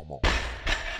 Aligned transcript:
performance. 0.00 0.45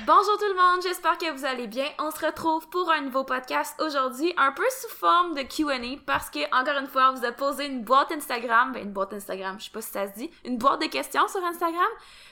Bonjour 0.07 0.39
tout 0.39 0.47
le 0.49 0.55
monde, 0.55 0.83
j'espère 0.85 1.19
que 1.19 1.29
vous 1.33 1.45
allez 1.45 1.67
bien. 1.67 1.87
On 1.99 2.13
se 2.13 2.25
retrouve 2.25 2.69
pour 2.69 2.93
un 2.93 3.01
nouveau 3.01 3.25
podcast 3.25 3.75
aujourd'hui, 3.85 4.33
un 4.37 4.53
peu 4.53 4.63
sous 4.81 4.95
forme 4.95 5.35
de 5.35 5.43
Q&A 5.43 5.99
parce 6.07 6.31
que 6.31 6.39
encore 6.55 6.81
une 6.81 6.87
fois, 6.87 7.11
on 7.11 7.15
vous 7.19 7.25
a 7.25 7.33
posé 7.33 7.67
une 7.67 7.83
boîte 7.83 8.13
Instagram, 8.13 8.71
ben 8.71 8.85
une 8.85 8.93
boîte 8.93 9.15
Instagram, 9.15 9.57
je 9.59 9.65
sais 9.65 9.71
pas 9.73 9.83
si 9.83 9.91
ça 9.91 10.07
se 10.07 10.17
dit, 10.17 10.31
une 10.45 10.59
boîte 10.59 10.81
de 10.81 10.87
questions 10.87 11.27
sur 11.27 11.45
Instagram. 11.45 11.89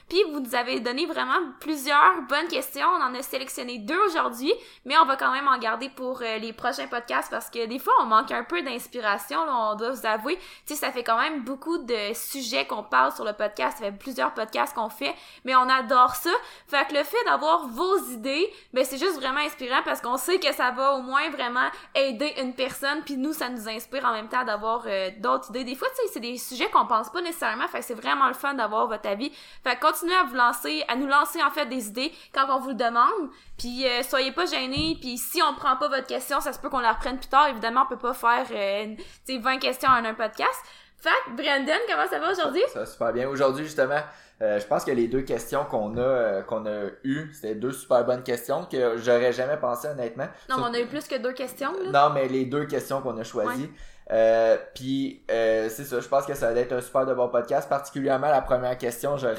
Puis 0.07 0.23
vous 0.31 0.39
nous 0.39 0.55
avez 0.55 0.79
donné 0.79 1.05
vraiment 1.05 1.39
plusieurs 1.59 2.21
bonnes 2.29 2.47
questions. 2.47 2.87
On 2.87 3.01
en 3.01 3.13
a 3.13 3.21
sélectionné 3.21 3.79
deux 3.79 3.99
aujourd'hui, 4.05 4.53
mais 4.85 4.97
on 4.97 5.05
va 5.05 5.17
quand 5.17 5.31
même 5.31 5.47
en 5.47 5.57
garder 5.57 5.89
pour 5.89 6.21
euh, 6.21 6.37
les 6.37 6.53
prochains 6.53 6.87
podcasts 6.87 7.31
parce 7.31 7.49
que 7.49 7.65
des 7.65 7.79
fois 7.79 7.93
on 8.01 8.05
manque 8.05 8.31
un 8.31 8.43
peu 8.45 8.61
d'inspiration. 8.61 9.39
On 9.49 9.75
doit 9.75 9.91
vous 9.91 10.05
avouer, 10.05 10.37
tu 10.65 10.73
sais, 10.73 10.75
ça 10.75 10.93
fait 10.93 11.03
quand 11.03 11.19
même 11.19 11.43
beaucoup 11.43 11.79
de 11.79 12.13
sujets 12.13 12.65
qu'on 12.65 12.83
parle 12.83 13.11
sur 13.11 13.25
le 13.25 13.33
podcast. 13.33 13.79
Ça 13.79 13.85
fait 13.85 13.91
plusieurs 13.91 14.33
podcasts 14.33 14.73
qu'on 14.75 14.89
fait, 14.89 15.13
mais 15.43 15.55
on 15.55 15.67
adore 15.67 16.15
ça. 16.15 16.31
Fait 16.67 16.87
que 16.87 16.93
le 16.93 17.03
fait 17.03 17.23
d'avoir 17.25 17.64
vos 17.67 17.97
idées, 18.11 18.51
ben 18.73 18.85
c'est 18.85 18.97
juste 18.97 19.15
vraiment 19.15 19.39
inspirant 19.39 19.81
parce 19.83 20.01
qu'on 20.01 20.17
sait 20.17 20.39
que 20.39 20.53
ça 20.53 20.71
va 20.71 20.93
au 20.93 21.01
moins 21.01 21.29
vraiment 21.29 21.69
aider 21.93 22.33
une 22.41 22.53
personne. 22.53 23.01
Puis 23.03 23.17
nous, 23.17 23.33
ça 23.33 23.49
nous 23.49 23.67
inspire 23.67 24.05
en 24.05 24.13
même 24.13 24.27
temps 24.27 24.43
d'avoir 24.43 24.83
euh, 24.87 25.09
d'autres 25.19 25.49
idées. 25.49 25.63
Des 25.63 25.75
fois, 25.75 25.87
tu 25.89 25.95
sais, 25.95 26.13
c'est 26.13 26.19
des 26.19 26.37
sujets 26.37 26.69
qu'on 26.69 26.85
pense 26.85 27.09
pas 27.09 27.21
nécessairement. 27.21 27.67
Fait 27.67 27.81
c'est 27.81 27.93
vraiment 27.93 28.27
le 28.27 28.33
fun 28.33 28.53
d'avoir 28.53 28.87
votre 28.87 29.07
avis. 29.07 29.31
Fait 29.63 29.75
que 29.75 29.81
continuez 29.81 30.15
à 30.15 30.23
vous 30.23 30.35
lancer, 30.35 30.83
à 30.87 30.95
nous 30.95 31.07
lancer 31.07 31.41
en 31.43 31.51
fait 31.51 31.65
des 31.65 31.87
idées 31.87 32.11
quand 32.33 32.45
on 32.49 32.59
vous 32.59 32.69
le 32.69 32.75
demande. 32.75 33.29
Puis 33.57 33.87
euh, 33.87 34.03
soyez 34.03 34.31
pas 34.31 34.45
gênés. 34.45 34.97
Puis 34.99 35.17
si 35.17 35.41
on 35.41 35.53
prend 35.53 35.75
pas 35.77 35.87
votre 35.87 36.07
question, 36.07 36.41
ça 36.41 36.53
se 36.53 36.59
peut 36.59 36.69
qu'on 36.69 36.79
la 36.79 36.93
reprenne 36.93 37.17
plus 37.17 37.27
tard. 37.29 37.47
Évidemment, 37.47 37.83
on 37.85 37.89
peut 37.89 37.97
pas 37.97 38.13
faire 38.13 38.45
euh, 38.51 38.95
20 39.27 39.57
questions 39.57 39.89
en 39.89 40.03
un 40.05 40.13
podcast. 40.13 40.63
Que 41.05 41.35
Brandon, 41.35 41.79
comment 41.87 42.07
ça 42.09 42.19
va 42.19 42.31
aujourd'hui? 42.31 42.61
Ça 42.73 42.79
va 42.79 42.85
super 42.85 43.13
bien. 43.13 43.29
Aujourd'hui, 43.29 43.63
justement, 43.63 44.01
euh, 44.41 44.59
je 44.59 44.65
pense 44.65 44.83
que 44.83 44.91
les 44.91 45.07
deux 45.07 45.21
questions 45.21 45.63
qu'on 45.65 45.97
a 45.97 46.01
euh, 46.01 46.41
qu'on 46.41 46.65
a 46.65 46.89
eues, 47.03 47.31
c'était 47.33 47.55
deux 47.55 47.71
super 47.71 48.03
bonnes 48.05 48.23
questions 48.23 48.65
que 48.65 48.97
j'aurais 48.97 49.31
jamais 49.31 49.57
pensé 49.57 49.87
honnêtement. 49.87 50.27
Non, 50.49 50.57
mais 50.57 50.63
on 50.69 50.73
a 50.73 50.79
eu 50.79 50.87
plus 50.87 51.07
que 51.07 51.15
deux 51.15 51.33
questions. 51.33 51.71
Là. 51.83 51.91
Non, 51.91 52.13
mais 52.13 52.27
les 52.27 52.45
deux 52.45 52.65
questions 52.65 53.01
qu'on 53.01 53.17
a 53.17 53.23
choisies. 53.23 53.69
Euh, 54.11 54.57
puis 54.75 55.23
euh, 55.31 55.67
c'est 55.69 55.83
ça, 55.83 55.99
je 55.99 56.07
pense 56.07 56.27
que 56.27 56.35
ça 56.35 56.53
va 56.53 56.59
être 56.59 56.73
un 56.73 56.81
super 56.81 57.05
de 57.05 57.13
bon 57.13 57.27
podcast. 57.27 57.67
Particulièrement 57.67 58.27
la 58.27 58.41
première 58.41 58.77
question, 58.77 59.17
j'aurais 59.17 59.35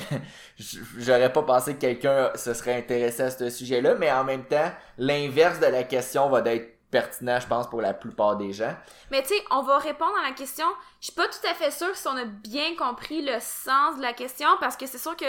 j'aurais 0.98 1.32
pas 1.32 1.42
pensé 1.42 1.74
que 1.74 1.80
quelqu'un 1.80 2.30
se 2.34 2.52
serait 2.52 2.74
intéressé 2.76 3.22
à 3.22 3.30
ce 3.30 3.48
sujet-là, 3.48 3.94
mais 3.94 4.10
en 4.10 4.24
même 4.24 4.44
temps, 4.44 4.70
l'inverse 4.98 5.60
de 5.60 5.66
la 5.66 5.84
question 5.84 6.28
va 6.28 6.40
être 6.46 6.75
pertinent, 6.90 7.40
je 7.40 7.46
pense, 7.46 7.68
pour 7.68 7.80
la 7.80 7.94
plupart 7.94 8.36
des 8.36 8.52
gens. 8.52 8.74
Mais 9.10 9.22
tu 9.22 9.28
sais, 9.28 9.44
on 9.50 9.62
va 9.62 9.78
répondre 9.78 10.14
à 10.22 10.28
la 10.28 10.34
question. 10.34 10.66
Je 11.00 11.06
suis 11.06 11.14
pas 11.14 11.28
tout 11.28 11.46
à 11.48 11.54
fait 11.54 11.70
sûre 11.70 11.94
si 11.94 12.06
on 12.08 12.16
a 12.16 12.24
bien 12.24 12.74
compris 12.76 13.22
le 13.22 13.38
sens 13.40 13.96
de 13.96 14.02
la 14.02 14.12
question, 14.12 14.48
parce 14.60 14.76
que 14.76 14.86
c'est 14.86 14.98
sûr 14.98 15.16
que 15.16 15.24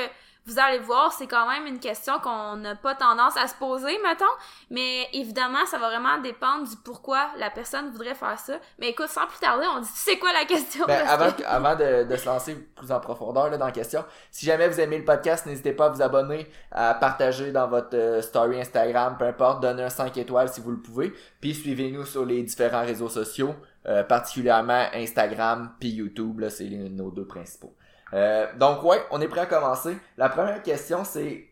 vous 0.48 0.58
allez 0.59 0.80
voir, 0.80 1.12
c'est 1.12 1.28
quand 1.28 1.48
même 1.50 1.66
une 1.67 1.80
question 1.80 2.20
qu'on 2.20 2.56
n'a 2.56 2.76
pas 2.76 2.95
tendance 2.95 3.36
à 3.38 3.48
se 3.48 3.56
poser, 3.56 3.98
mettons. 4.02 4.26
Mais 4.72 5.08
évidemment, 5.14 5.66
ça 5.66 5.78
va 5.78 5.90
vraiment 5.90 6.17
dépendre 6.20 6.67
du 6.67 6.76
pourquoi 6.78 7.28
la 7.38 7.50
personne 7.50 7.92
voudrait 7.92 8.16
faire 8.16 8.40
ça. 8.40 8.53
Mais 8.80 8.90
écoute, 8.90 9.09
sans 9.09 9.28
plus 9.28 9.40
tarder, 9.40 9.66
on 9.75 9.81
dit 9.81 9.90
c'est 9.94 10.18
quoi 10.18 10.31
la 10.34 10.45
question? 10.45 10.86
Ben, 10.88 11.06
avant, 11.08 11.31
que- 11.31 11.44
avant 11.44 11.75
de, 11.75 12.03
de 12.06 12.16
se 12.16 12.25
lancer 12.25 12.56
plus 12.75 12.92
en 12.92 13.00
profondeur 13.00 13.50
là, 13.50 13.58
dans 13.58 13.66
la 13.66 13.72
question, 13.72 14.03
si 14.31 14.45
jamais 14.45 14.68
vous 14.70 14.80
aimez 14.80 14.98
le 15.00 15.06
podcast, 15.06 15.45
n'hésitez 15.45 15.73
pas 15.73 15.88
à 15.88 15.90
vous 15.90 16.02
abonner, 16.02 16.50
à 16.72 16.94
partager 16.94 17.52
dans 17.52 17.68
votre 17.68 17.95
euh, 17.98 18.22
story 18.22 18.59
Instagram, 18.59 19.18
peu 19.20 19.25
importe, 19.25 19.62
donner 19.62 19.84
un 19.84 19.90
5 19.90 20.16
étoiles 20.18 20.50
si 20.50 20.62
vous 20.62 20.72
le 20.72 20.80
pouvez. 20.81 21.14
Puis 21.42 21.53
suivez-nous 21.53 22.06
sur 22.06 22.25
les 22.25 22.42
différents 22.44 22.86
réseaux 22.86 23.09
sociaux, 23.09 23.53
euh, 23.88 24.03
particulièrement 24.03 24.86
Instagram 24.94 25.72
puis 25.80 25.90
YouTube, 25.90 26.40
là, 26.40 26.50
c'est 26.50 26.66
nos 26.70 27.12
deux 27.12 27.25
principaux. 27.25 27.73
Euh, 28.13 28.47
donc 28.55 28.83
ouais, 28.83 29.03
on 29.11 29.22
est 29.22 29.27
prêt 29.27 29.41
à 29.41 29.45
commencer. 29.45 29.97
La 30.17 30.30
première 30.30 30.61
question 30.63 31.03
c'est, 31.03 31.50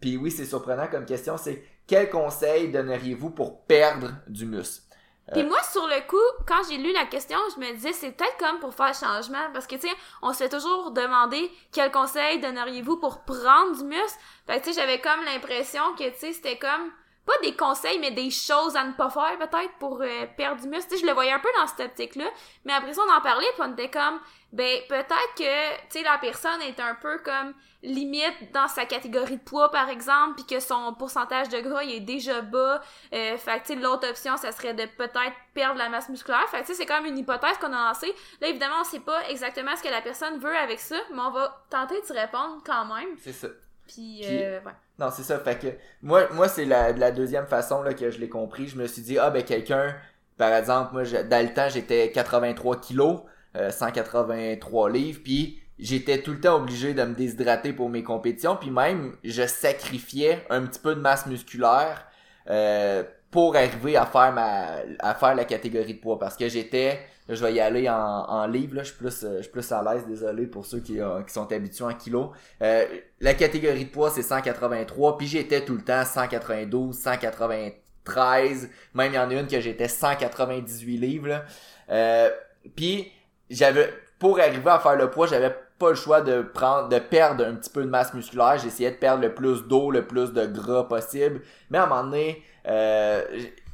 puis 0.00 0.16
oui 0.16 0.30
c'est 0.30 0.46
surprenant 0.46 0.86
comme 0.88 1.04
question, 1.04 1.36
c'est 1.36 1.62
quel 1.86 2.08
conseil 2.08 2.70
donneriez-vous 2.70 3.30
pour 3.30 3.64
perdre 3.64 4.12
du 4.26 4.46
muscle? 4.46 4.84
Puis 5.32 5.44
moi, 5.44 5.62
sur 5.62 5.86
le 5.86 6.06
coup, 6.08 6.16
quand 6.46 6.60
j'ai 6.68 6.76
lu 6.76 6.92
la 6.92 7.04
question, 7.04 7.38
je 7.54 7.60
me 7.60 7.72
disais, 7.72 7.92
c'est 7.92 8.10
peut-être 8.10 8.36
comme 8.38 8.58
pour 8.58 8.74
faire 8.74 8.92
changement. 8.92 9.50
Parce 9.52 9.68
que, 9.68 9.76
tu 9.76 9.82
sais, 9.82 9.94
on 10.22 10.32
se 10.32 10.38
fait 10.38 10.48
toujours 10.48 10.90
demander 10.90 11.50
quel 11.72 11.92
conseil 11.92 12.40
donneriez-vous 12.40 12.96
pour 12.96 13.20
prendre 13.20 13.76
du 13.76 13.84
muscle? 13.84 14.18
Fait 14.46 14.58
que, 14.58 14.64
tu 14.64 14.72
sais, 14.72 14.80
j'avais 14.80 15.00
comme 15.00 15.24
l'impression 15.24 15.82
que, 15.96 16.08
tu 16.10 16.18
sais, 16.18 16.32
c'était 16.32 16.58
comme, 16.58 16.90
pas 17.30 17.46
des 17.48 17.54
conseils, 17.54 17.98
mais 18.00 18.10
des 18.10 18.30
choses 18.30 18.74
à 18.74 18.82
ne 18.82 18.92
pas 18.92 19.08
faire, 19.08 19.38
peut-être, 19.38 19.72
pour 19.78 20.00
euh, 20.02 20.26
perdre 20.36 20.60
du 20.60 20.68
muscle. 20.68 20.90
Tu 20.90 20.98
je 20.98 21.06
le 21.06 21.12
voyais 21.12 21.30
un 21.30 21.38
peu 21.38 21.48
dans 21.60 21.66
cette 21.68 21.86
optique-là. 21.86 22.24
Mais 22.64 22.72
après 22.72 22.92
ça, 22.92 23.02
on 23.06 23.12
en 23.12 23.20
parlait, 23.20 23.46
puis 23.54 23.62
on 23.64 23.72
était 23.72 23.90
comme, 23.90 24.18
ben, 24.52 24.80
peut-être 24.88 25.34
que, 25.36 25.78
tu 25.82 25.86
sais, 25.90 26.02
la 26.02 26.18
personne 26.18 26.60
est 26.62 26.80
un 26.80 26.96
peu 26.96 27.18
comme 27.18 27.54
limite 27.82 28.52
dans 28.52 28.66
sa 28.66 28.84
catégorie 28.84 29.36
de 29.36 29.42
poids, 29.42 29.70
par 29.70 29.88
exemple, 29.88 30.34
puis 30.34 30.44
que 30.44 30.60
son 30.60 30.92
pourcentage 30.94 31.48
de 31.50 31.60
gras, 31.60 31.84
il 31.84 31.94
est 31.94 32.00
déjà 32.00 32.40
bas. 32.40 32.82
Euh, 33.14 33.36
fait 33.38 33.60
tu 33.60 33.66
sais, 33.66 33.74
l'autre 33.76 34.08
option, 34.08 34.36
ça 34.36 34.50
serait 34.50 34.74
de 34.74 34.86
peut-être 34.86 35.36
perdre 35.54 35.78
la 35.78 35.88
masse 35.88 36.08
musculaire. 36.08 36.48
Fait 36.48 36.62
tu 36.62 36.66
sais, 36.66 36.74
c'est 36.74 36.86
quand 36.86 37.00
même 37.00 37.12
une 37.12 37.18
hypothèse 37.18 37.58
qu'on 37.58 37.72
a 37.72 37.88
lancée. 37.88 38.12
Là, 38.40 38.48
évidemment, 38.48 38.80
on 38.80 38.84
sait 38.84 39.00
pas 39.00 39.28
exactement 39.28 39.76
ce 39.76 39.84
que 39.84 39.88
la 39.88 40.02
personne 40.02 40.38
veut 40.40 40.56
avec 40.56 40.80
ça, 40.80 40.96
mais 41.12 41.20
on 41.20 41.30
va 41.30 41.64
tenter 41.70 42.00
d'y 42.00 42.12
répondre 42.12 42.60
quand 42.66 42.84
même. 42.86 43.16
C'est 43.18 43.32
ça. 43.32 43.48
Puis, 43.92 44.22
euh, 44.26 44.60
ouais. 44.64 44.72
Non, 44.98 45.10
c'est 45.10 45.22
ça. 45.22 45.38
Fait 45.38 45.58
que 45.58 45.68
moi, 46.02 46.28
moi 46.32 46.48
c'est 46.48 46.64
la, 46.64 46.92
la 46.92 47.10
deuxième 47.10 47.46
façon 47.46 47.82
là, 47.82 47.94
que 47.94 48.10
je 48.10 48.18
l'ai 48.18 48.28
compris. 48.28 48.68
Je 48.68 48.76
me 48.76 48.86
suis 48.86 49.02
dit, 49.02 49.18
ah 49.18 49.30
ben 49.30 49.42
quelqu'un, 49.42 49.94
par 50.36 50.52
exemple, 50.52 50.92
moi, 50.92 51.04
je- 51.04 51.16
dans 51.16 51.44
le 51.46 51.52
temps, 51.54 51.68
j'étais 51.68 52.10
83 52.12 52.80
kilos, 52.80 53.20
euh, 53.56 53.70
183 53.70 54.90
livres, 54.90 55.20
puis 55.24 55.60
j'étais 55.78 56.22
tout 56.22 56.32
le 56.32 56.40
temps 56.40 56.56
obligé 56.56 56.94
de 56.94 57.02
me 57.02 57.14
déshydrater 57.14 57.72
pour 57.72 57.88
mes 57.88 58.02
compétitions, 58.02 58.56
puis 58.56 58.70
même, 58.70 59.16
je 59.24 59.46
sacrifiais 59.46 60.44
un 60.50 60.62
petit 60.66 60.80
peu 60.80 60.94
de 60.94 61.00
masse 61.00 61.26
musculaire 61.26 62.06
euh, 62.48 63.02
pour 63.30 63.56
arriver 63.56 63.96
à 63.96 64.06
faire 64.06 64.32
ma 64.32 64.78
à 64.98 65.14
faire 65.14 65.34
la 65.34 65.44
catégorie 65.44 65.94
de 65.94 66.00
poids. 66.00 66.18
Parce 66.18 66.36
que 66.36 66.48
j'étais 66.48 67.00
je 67.28 67.44
vais 67.44 67.54
y 67.54 67.60
aller 67.60 67.88
en, 67.88 67.94
en 67.94 68.46
livres 68.46 68.76
là, 68.76 68.82
je 68.82 68.88
suis 68.88 68.98
plus 68.98 69.22
euh, 69.24 69.36
je 69.38 69.42
suis 69.42 69.52
plus 69.52 69.70
à 69.72 69.82
l'aise 69.82 70.04
désolé 70.06 70.46
pour 70.46 70.66
ceux 70.66 70.80
qui, 70.80 71.00
euh, 71.00 71.22
qui 71.22 71.32
sont 71.32 71.50
habitués 71.52 71.84
en 71.84 71.94
kilos 71.94 72.30
Euh, 72.62 72.84
la 73.20 73.34
catégorie 73.34 73.84
de 73.84 73.90
poids 73.90 74.10
c'est 74.10 74.22
183 74.22 75.16
puis 75.16 75.26
j'étais 75.28 75.64
tout 75.64 75.76
le 75.76 75.82
temps 75.82 76.04
192 76.04 76.96
193 76.96 78.70
même 78.94 79.12
il 79.12 79.14
y 79.14 79.18
en 79.18 79.30
a 79.30 79.34
une 79.34 79.46
que 79.46 79.60
j'étais 79.60 79.88
198 79.88 80.96
livres. 80.98 81.44
Euh, 81.90 82.30
puis 82.76 83.12
j'avais 83.48 83.92
pour 84.18 84.38
arriver 84.40 84.70
à 84.70 84.78
faire 84.80 84.96
le 84.96 85.10
poids 85.10 85.26
j'avais 85.26 85.54
pas 85.80 85.88
le 85.90 85.96
choix 85.96 86.20
de 86.20 86.42
prendre 86.42 86.88
de 86.88 86.98
perdre 87.00 87.44
un 87.44 87.54
petit 87.56 87.70
peu 87.70 87.82
de 87.82 87.88
masse 87.90 88.14
musculaire 88.14 88.58
j'essayais 88.62 88.92
de 88.92 88.96
perdre 88.96 89.22
le 89.22 89.34
plus 89.34 89.66
d'eau 89.66 89.90
le 89.90 90.06
plus 90.06 90.32
de 90.32 90.46
gras 90.46 90.84
possible 90.84 91.40
mais 91.70 91.78
à 91.78 91.84
un 91.84 91.86
moment 91.86 92.04
donné 92.04 92.44
euh, 92.68 93.22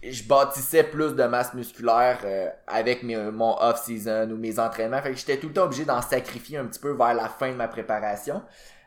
je- 0.02 0.22
bâtissais 0.22 0.84
plus 0.84 1.14
de 1.16 1.24
masse 1.24 1.52
musculaire 1.54 2.18
euh, 2.24 2.48
avec 2.68 3.02
mon 3.02 3.56
off-season 3.60 4.30
ou 4.30 4.36
mes 4.36 4.60
entraînements. 4.60 5.02
Fait 5.02 5.10
que 5.10 5.16
j'étais 5.16 5.38
tout 5.38 5.48
le 5.48 5.52
temps 5.54 5.64
obligé 5.64 5.84
d'en 5.84 6.00
sacrifier 6.00 6.58
un 6.58 6.66
petit 6.66 6.78
peu 6.78 6.92
vers 6.92 7.12
la 7.14 7.28
fin 7.28 7.50
de 7.50 7.56
ma 7.56 7.66
préparation. 7.66 8.40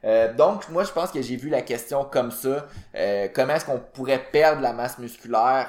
Euh, 0.06 0.34
donc, 0.34 0.69
moi, 0.69 0.86
je 0.86 0.91
pense 0.94 1.12
que 1.12 1.22
j'ai 1.22 1.36
vu 1.36 1.50
la 1.50 1.62
question 1.62 2.06
comme 2.06 2.31
ça. 2.31 2.68
Euh, 2.96 3.28
comment 3.34 3.56
est-ce 3.56 3.66
qu'on 3.66 3.80
pourrait 3.80 4.24
perdre 4.31 4.62
la 4.62 4.72
masse 4.72 4.97
musculaire 4.97 5.68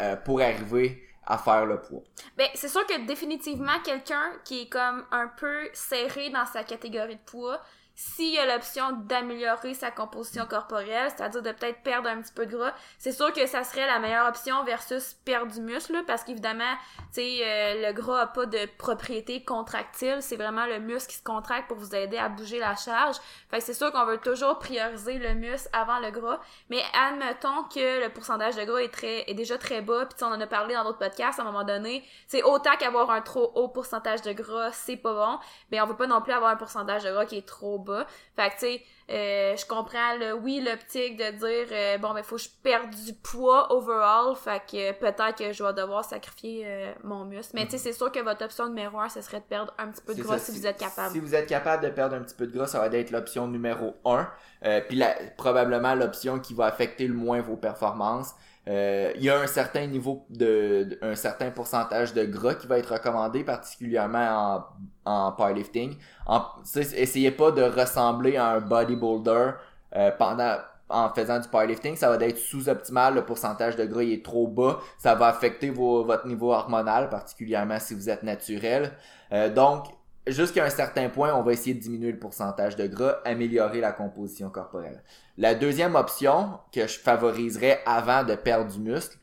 euh, 0.00 0.14
pour 0.14 0.40
arriver 0.40 1.02
à 1.26 1.38
faire 1.38 1.66
le 1.66 1.80
poids? 1.80 2.02
Ben, 2.36 2.48
c'est 2.54 2.68
sûr 2.68 2.86
que 2.86 3.06
définitivement, 3.06 3.80
quelqu'un 3.84 4.32
qui 4.44 4.62
est 4.62 4.68
comme 4.68 5.04
un 5.10 5.28
peu 5.28 5.68
serré 5.72 6.30
dans 6.30 6.46
sa 6.46 6.64
catégorie 6.64 7.16
de 7.16 7.22
poids, 7.24 7.60
s'il 7.94 8.34
y 8.34 8.38
a 8.38 8.46
l'option 8.46 8.92
d'améliorer 8.92 9.72
sa 9.74 9.90
composition 9.92 10.46
corporelle, 10.46 11.10
c'est-à-dire 11.14 11.42
de 11.42 11.52
peut-être 11.52 11.82
perdre 11.82 12.08
un 12.08 12.20
petit 12.20 12.32
peu 12.32 12.44
de 12.44 12.56
gras, 12.56 12.72
c'est 12.98 13.12
sûr 13.12 13.32
que 13.32 13.46
ça 13.46 13.62
serait 13.62 13.86
la 13.86 14.00
meilleure 14.00 14.26
option 14.26 14.64
versus 14.64 15.14
perdre 15.24 15.52
du 15.52 15.60
muscle, 15.60 16.02
parce 16.04 16.24
qu'évidemment, 16.24 16.74
tu 17.12 17.20
sais, 17.20 17.38
euh, 17.42 17.86
le 17.86 17.92
gras 17.92 18.22
a 18.22 18.26
pas 18.26 18.46
de 18.46 18.66
propriété 18.78 19.44
contractile, 19.44 20.18
c'est 20.20 20.36
vraiment 20.36 20.66
le 20.66 20.80
muscle 20.80 21.10
qui 21.10 21.16
se 21.18 21.22
contracte 21.22 21.68
pour 21.68 21.76
vous 21.76 21.94
aider 21.94 22.18
à 22.18 22.28
bouger 22.28 22.58
la 22.58 22.74
charge. 22.74 23.16
Fait 23.48 23.58
que 23.58 23.64
c'est 23.64 23.74
sûr 23.74 23.92
qu'on 23.92 24.06
veut 24.06 24.18
toujours 24.18 24.58
prioriser 24.58 25.18
le 25.18 25.34
muscle 25.34 25.68
avant 25.72 26.00
le 26.00 26.10
gras, 26.10 26.40
mais 26.70 26.82
admettons 26.94 27.62
que 27.72 28.02
le 28.02 28.12
pourcentage 28.12 28.56
de 28.56 28.64
gras 28.64 28.78
est 28.78 28.92
très 28.92 29.30
est 29.30 29.34
déjà 29.34 29.56
très 29.56 29.82
bas, 29.82 30.06
puis 30.06 30.24
on 30.24 30.32
en 30.32 30.40
a 30.40 30.46
parlé 30.48 30.74
dans 30.74 30.82
d'autres 30.82 30.98
podcasts 30.98 31.38
à 31.38 31.42
un 31.42 31.46
moment 31.46 31.64
donné, 31.64 32.04
c'est 32.26 32.42
autant 32.42 32.76
qu'avoir 32.76 33.10
un 33.10 33.20
trop 33.20 33.52
haut 33.54 33.68
pourcentage 33.68 34.22
de 34.22 34.32
gras, 34.32 34.72
c'est 34.72 34.96
pas 34.96 35.12
bon, 35.12 35.38
mais 35.70 35.80
on 35.80 35.86
veut 35.86 35.96
pas 35.96 36.08
non 36.08 36.20
plus 36.20 36.32
avoir 36.32 36.50
un 36.50 36.56
pourcentage 36.56 37.04
de 37.04 37.12
gras 37.12 37.26
qui 37.26 37.38
est 37.38 37.46
trop 37.46 37.83
bas. 37.84 38.06
Fait 38.36 38.48
que 38.48 38.54
tu 38.54 38.58
sais, 38.60 38.82
euh, 39.10 39.56
je 39.56 39.66
comprends 39.66 40.16
le 40.18 40.32
oui 40.34 40.64
l'optique 40.64 41.16
de 41.18 41.30
dire 41.32 41.68
euh, 41.70 41.98
bon 41.98 42.14
ben 42.14 42.22
faut 42.22 42.36
que 42.36 42.42
je 42.42 42.48
perde 42.62 42.90
du 42.90 43.12
poids 43.12 43.70
overall, 43.70 44.34
fait 44.34 44.62
que 44.70 44.90
euh, 44.90 44.92
peut-être 44.94 45.36
que 45.36 45.52
je 45.52 45.62
vais 45.62 45.74
devoir 45.74 46.04
sacrifier 46.04 46.62
euh, 46.64 46.92
mon 47.02 47.26
muscle. 47.26 47.52
Mais 47.54 47.66
tu 47.66 47.72
sais 47.72 47.78
c'est 47.78 47.92
sûr 47.92 48.10
que 48.10 48.20
votre 48.20 48.42
option 48.44 48.66
numéro 48.66 48.98
un 48.98 49.10
ce 49.10 49.20
serait 49.20 49.40
de 49.40 49.44
perdre 49.44 49.74
un 49.76 49.88
petit 49.88 50.02
peu 50.02 50.14
de 50.14 50.22
gras 50.22 50.38
ça, 50.38 50.52
si, 50.52 50.58
vous 50.58 50.66
êtes 50.66 50.78
capable. 50.78 51.12
Si 51.12 51.20
vous 51.20 51.34
êtes 51.34 51.46
capable 51.46 51.84
de 51.84 51.90
perdre 51.90 52.16
un 52.16 52.22
petit 52.22 52.34
peu 52.34 52.46
de 52.46 52.56
gras, 52.56 52.66
ça 52.66 52.78
va 52.78 52.86
être 52.96 53.10
l'option 53.10 53.46
numéro 53.46 53.94
1. 54.06 54.26
Euh, 54.64 54.80
puis 54.88 55.02
probablement 55.36 55.94
l'option 55.94 56.38
qui 56.38 56.54
va 56.54 56.64
affecter 56.66 57.06
le 57.06 57.14
moins 57.14 57.42
vos 57.42 57.56
performances. 57.56 58.34
Euh, 58.68 59.12
Il 59.16 59.22
y 59.22 59.30
a 59.30 59.38
un 59.38 59.46
certain 59.46 59.86
niveau 59.86 60.26
de, 60.30 60.98
un 61.02 61.14
certain 61.14 61.50
pourcentage 61.50 62.14
de 62.14 62.24
gras 62.24 62.54
qui 62.54 62.66
va 62.66 62.78
être 62.78 62.92
recommandé, 62.92 63.44
particulièrement 63.44 64.64
en, 65.04 65.10
en 65.10 65.32
powerlifting. 65.32 65.96
En, 66.26 66.42
essayez 66.74 67.30
pas 67.30 67.50
de 67.50 67.62
ressembler 67.62 68.36
à 68.36 68.52
un 68.52 68.60
bodybuilder 68.60 69.50
euh, 69.96 70.10
pendant 70.18 70.56
en 70.88 71.08
faisant 71.10 71.40
du 71.40 71.48
powerlifting, 71.48 71.96
ça 71.96 72.14
va 72.14 72.24
être 72.24 72.38
sous-optimal, 72.38 73.14
le 73.14 73.24
pourcentage 73.24 73.74
de 73.76 73.84
gras 73.84 74.02
est 74.02 74.24
trop 74.24 74.46
bas, 74.46 74.80
ça 74.98 75.14
va 75.14 75.28
affecter 75.28 75.70
votre 75.70 76.26
niveau 76.26 76.52
hormonal, 76.52 77.08
particulièrement 77.08 77.80
si 77.80 77.94
vous 77.94 78.10
êtes 78.10 78.22
naturel. 78.22 78.92
Euh, 79.32 79.48
donc, 79.52 79.86
jusqu'à 80.26 80.64
un 80.64 80.70
certain 80.70 81.08
point, 81.08 81.34
on 81.34 81.42
va 81.42 81.52
essayer 81.52 81.74
de 81.74 81.80
diminuer 81.80 82.12
le 82.12 82.18
pourcentage 82.18 82.76
de 82.76 82.86
gras, 82.86 83.16
améliorer 83.24 83.80
la 83.80 83.92
composition 83.92 84.50
corporelle. 84.50 85.02
La 85.36 85.54
deuxième 85.54 85.96
option 85.96 86.58
que 86.72 86.86
je 86.86 86.98
favoriserais 86.98 87.80
avant 87.86 88.22
de 88.22 88.34
perdre 88.34 88.70
du 88.72 88.78
muscle, 88.78 89.18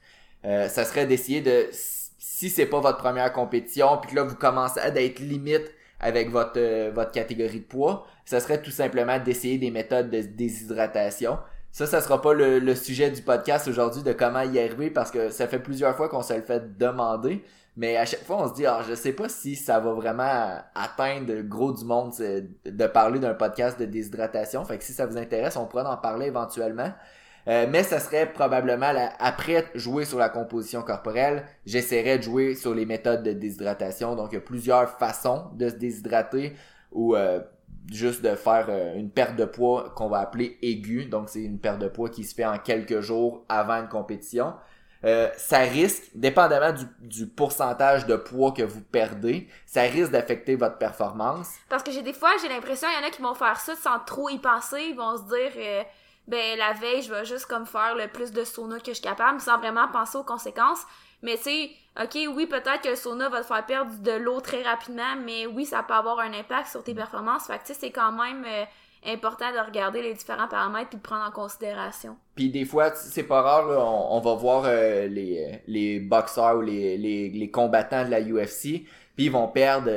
euh, 0.46 0.68
ça 0.68 0.84
serait 0.84 1.06
d'essayer 1.06 1.42
de, 1.42 1.68
si 1.72 2.50
c'est 2.50 2.66
pas 2.66 2.80
votre 2.80 2.98
première 2.98 3.32
compétition, 3.32 3.98
puis 3.98 4.12
que 4.12 4.16
là 4.16 4.24
vous 4.24 4.36
commencez 4.36 4.80
à 4.80 4.88
être 4.88 5.20
limite 5.20 5.72
avec 6.00 6.30
votre, 6.30 6.58
euh, 6.58 6.92
votre 6.94 7.12
catégorie 7.12 7.60
de 7.60 7.66
poids, 7.66 8.06
ça 8.26 8.40
serait 8.40 8.62
tout 8.62 8.72
simplement 8.72 9.20
d'essayer 9.20 9.58
des 9.58 9.72
méthodes 9.72 10.10
de 10.10 10.22
déshydratation. 10.22 11.38
Ça, 11.72 11.86
ça 11.86 12.02
sera 12.02 12.22
pas 12.22 12.34
le, 12.34 12.60
le 12.60 12.76
sujet 12.76 13.10
du 13.10 13.22
podcast 13.22 13.68
aujourd'hui 13.68 14.04
de 14.04 14.12
comment 14.12 14.42
y 14.42 14.60
arriver 14.60 14.90
parce 14.90 15.12
que 15.12 15.30
ça 15.30 15.48
fait 15.48 15.60
plusieurs 15.60 15.96
fois 15.96 16.10
qu'on 16.10 16.24
se 16.24 16.34
le 16.34 16.42
fait 16.42 16.78
demander. 16.78 17.44
Mais 17.78 17.96
à 17.96 18.06
chaque 18.06 18.24
fois, 18.24 18.44
on 18.44 18.50
se 18.50 18.54
dit, 18.54 18.66
ah, 18.66 18.82
je 18.88 18.94
sais 18.94 19.14
pas 19.14 19.30
si 19.30 19.56
ça 19.56 19.80
va 19.80 19.94
vraiment 19.94 20.60
atteindre 20.76 21.34
le 21.34 21.44
gros 21.44 21.72
du 21.72 21.86
monde 21.86 22.12
de 22.66 22.88
parler 22.88 23.20
d'un 23.20 23.34
podcast 23.34 23.80
de 23.80 23.86
déshydratation. 23.86 24.66
Fait 24.66 24.78
que 24.78 24.84
si 24.84 24.94
ça 24.94 25.06
vous 25.06 25.18
intéresse, 25.18 25.56
on 25.56 25.66
pourra 25.66 25.92
en 25.92 25.98
parler 25.98 26.28
éventuellement. 26.28 26.92
Euh, 27.48 27.68
mais 27.70 27.84
ça 27.84 28.00
serait 28.00 28.32
probablement 28.32 28.94
après 29.20 29.66
jouer 29.74 30.06
sur 30.06 30.20
la 30.20 30.30
composition 30.30 30.84
corporelle, 30.84 31.44
j'essaierais 31.66 32.20
de 32.20 32.24
jouer 32.24 32.56
sur 32.56 32.76
les 32.76 32.86
méthodes 32.86 33.24
de 33.24 33.34
déshydratation. 33.34 34.16
Donc 34.16 34.30
il 34.32 34.36
y 34.36 34.38
a 34.38 34.42
plusieurs 34.42 34.90
façons 35.00 35.46
de 35.56 35.70
se 35.70 35.76
déshydrater 35.76 36.54
ou 36.92 37.16
euh, 37.16 37.40
juste 37.92 38.24
de 38.24 38.36
faire 38.36 38.68
euh, 38.70 38.96
une 38.96 39.10
perte 39.10 39.36
de 39.36 39.46
poids 39.46 39.92
qu'on 39.96 40.08
va 40.08 40.20
appeler 40.20 40.58
aiguë. 40.62 41.06
Donc 41.06 41.30
c'est 41.30 41.42
une 41.42 41.60
perte 41.60 41.80
de 41.80 41.88
poids 41.88 42.10
qui 42.10 42.24
se 42.24 42.36
fait 42.36 42.46
en 42.46 42.60
quelques 42.60 43.00
jours 43.02 43.44
avant 43.50 43.82
une 43.82 43.90
compétition. 43.90 44.54
Euh, 45.04 45.30
ça 45.36 45.60
risque, 45.60 46.04
dépendamment 46.14 46.74
du, 46.74 46.86
du, 47.00 47.28
pourcentage 47.28 48.06
de 48.06 48.16
poids 48.16 48.52
que 48.52 48.62
vous 48.62 48.82
perdez, 48.82 49.48
ça 49.66 49.82
risque 49.82 50.12
d'affecter 50.12 50.56
votre 50.56 50.78
performance. 50.78 51.56
Parce 51.70 51.82
que 51.82 51.92
j'ai 51.92 52.04
des 52.04 52.14
fois, 52.14 52.32
j'ai 52.40 52.50
l'impression, 52.50 52.88
il 52.88 53.02
y 53.02 53.04
en 53.04 53.08
a 53.08 53.10
qui 53.10 53.22
vont 53.22 53.34
faire 53.34 53.60
ça 53.60 53.76
sans 53.76 54.00
trop 54.00 54.30
y 54.30 54.38
penser, 54.38 54.90
ils 54.90 54.96
vont 54.96 55.18
se 55.18 55.24
dire, 55.24 55.52
euh, 55.58 55.84
ben 56.28 56.58
la 56.58 56.74
veille, 56.74 57.02
je 57.02 57.12
vais 57.12 57.26
juste 57.26 57.48
comme 57.48 57.66
faire 57.66 57.96
le 57.96 58.08
plus 58.10 58.32
de 58.32 58.44
sauna 58.44 58.80
que 58.80 58.88
je 58.88 58.94
suis 58.94 59.02
capable, 59.02 59.42
sans 59.42 59.58
vraiment 59.58 59.88
penser 59.88 60.20
aux 60.20 60.24
conséquences. 60.24 60.86
Mais 61.24 61.38
tu 61.38 61.50
ok, 62.02 62.36
oui, 62.36 62.46
peut-être 62.46 62.82
que 62.82 62.90
le 62.90 62.96
sauna 62.96 63.30
va 63.30 63.42
te 63.42 63.48
faire 63.48 63.66
perdre 63.66 63.92
de 64.00 64.12
l'eau 64.12 64.40
très 64.40 64.62
rapidement, 64.62 65.16
mais 65.24 65.48
oui, 65.48 65.66
ça 65.66 65.84
peut 65.84 65.94
avoir 65.94 66.20
un 66.20 66.34
impact 66.34 66.68
sur 66.70 66.84
tes 66.84 66.94
performances. 66.94 67.48
Fait 67.48 67.58
que 67.58 67.66
tu 67.66 67.74
sais, 67.74 67.80
c'est 67.80 67.92
quand 67.92 68.12
même 68.12 68.46
euh, 68.46 68.66
important 69.06 69.52
de 69.52 69.66
regarder 69.66 70.02
les 70.02 70.14
différents 70.14 70.48
paramètres 70.48 70.90
puis 70.90 70.98
de 70.98 71.04
prendre 71.04 71.26
en 71.26 71.32
considération. 71.32 72.18
Puis 72.36 72.50
des 72.50 72.66
fois, 72.66 72.94
c'est 72.94 73.24
pas 73.24 73.42
rare, 73.42 73.68
on, 74.12 74.20
va 74.20 74.36
voir 74.36 74.64
euh, 74.66 75.08
les, 75.08 75.62
les 75.68 76.00
boxeurs 76.00 76.58
ou 76.58 76.62
les, 76.62 76.98
les, 76.98 77.30
les, 77.30 77.52
combattants 77.52 78.06
de 78.06 78.12
la 78.12 78.22
UFC, 78.22 78.86
puis 79.16 79.26
ils 79.26 79.32
vont 79.32 79.48
perdre 79.48 79.90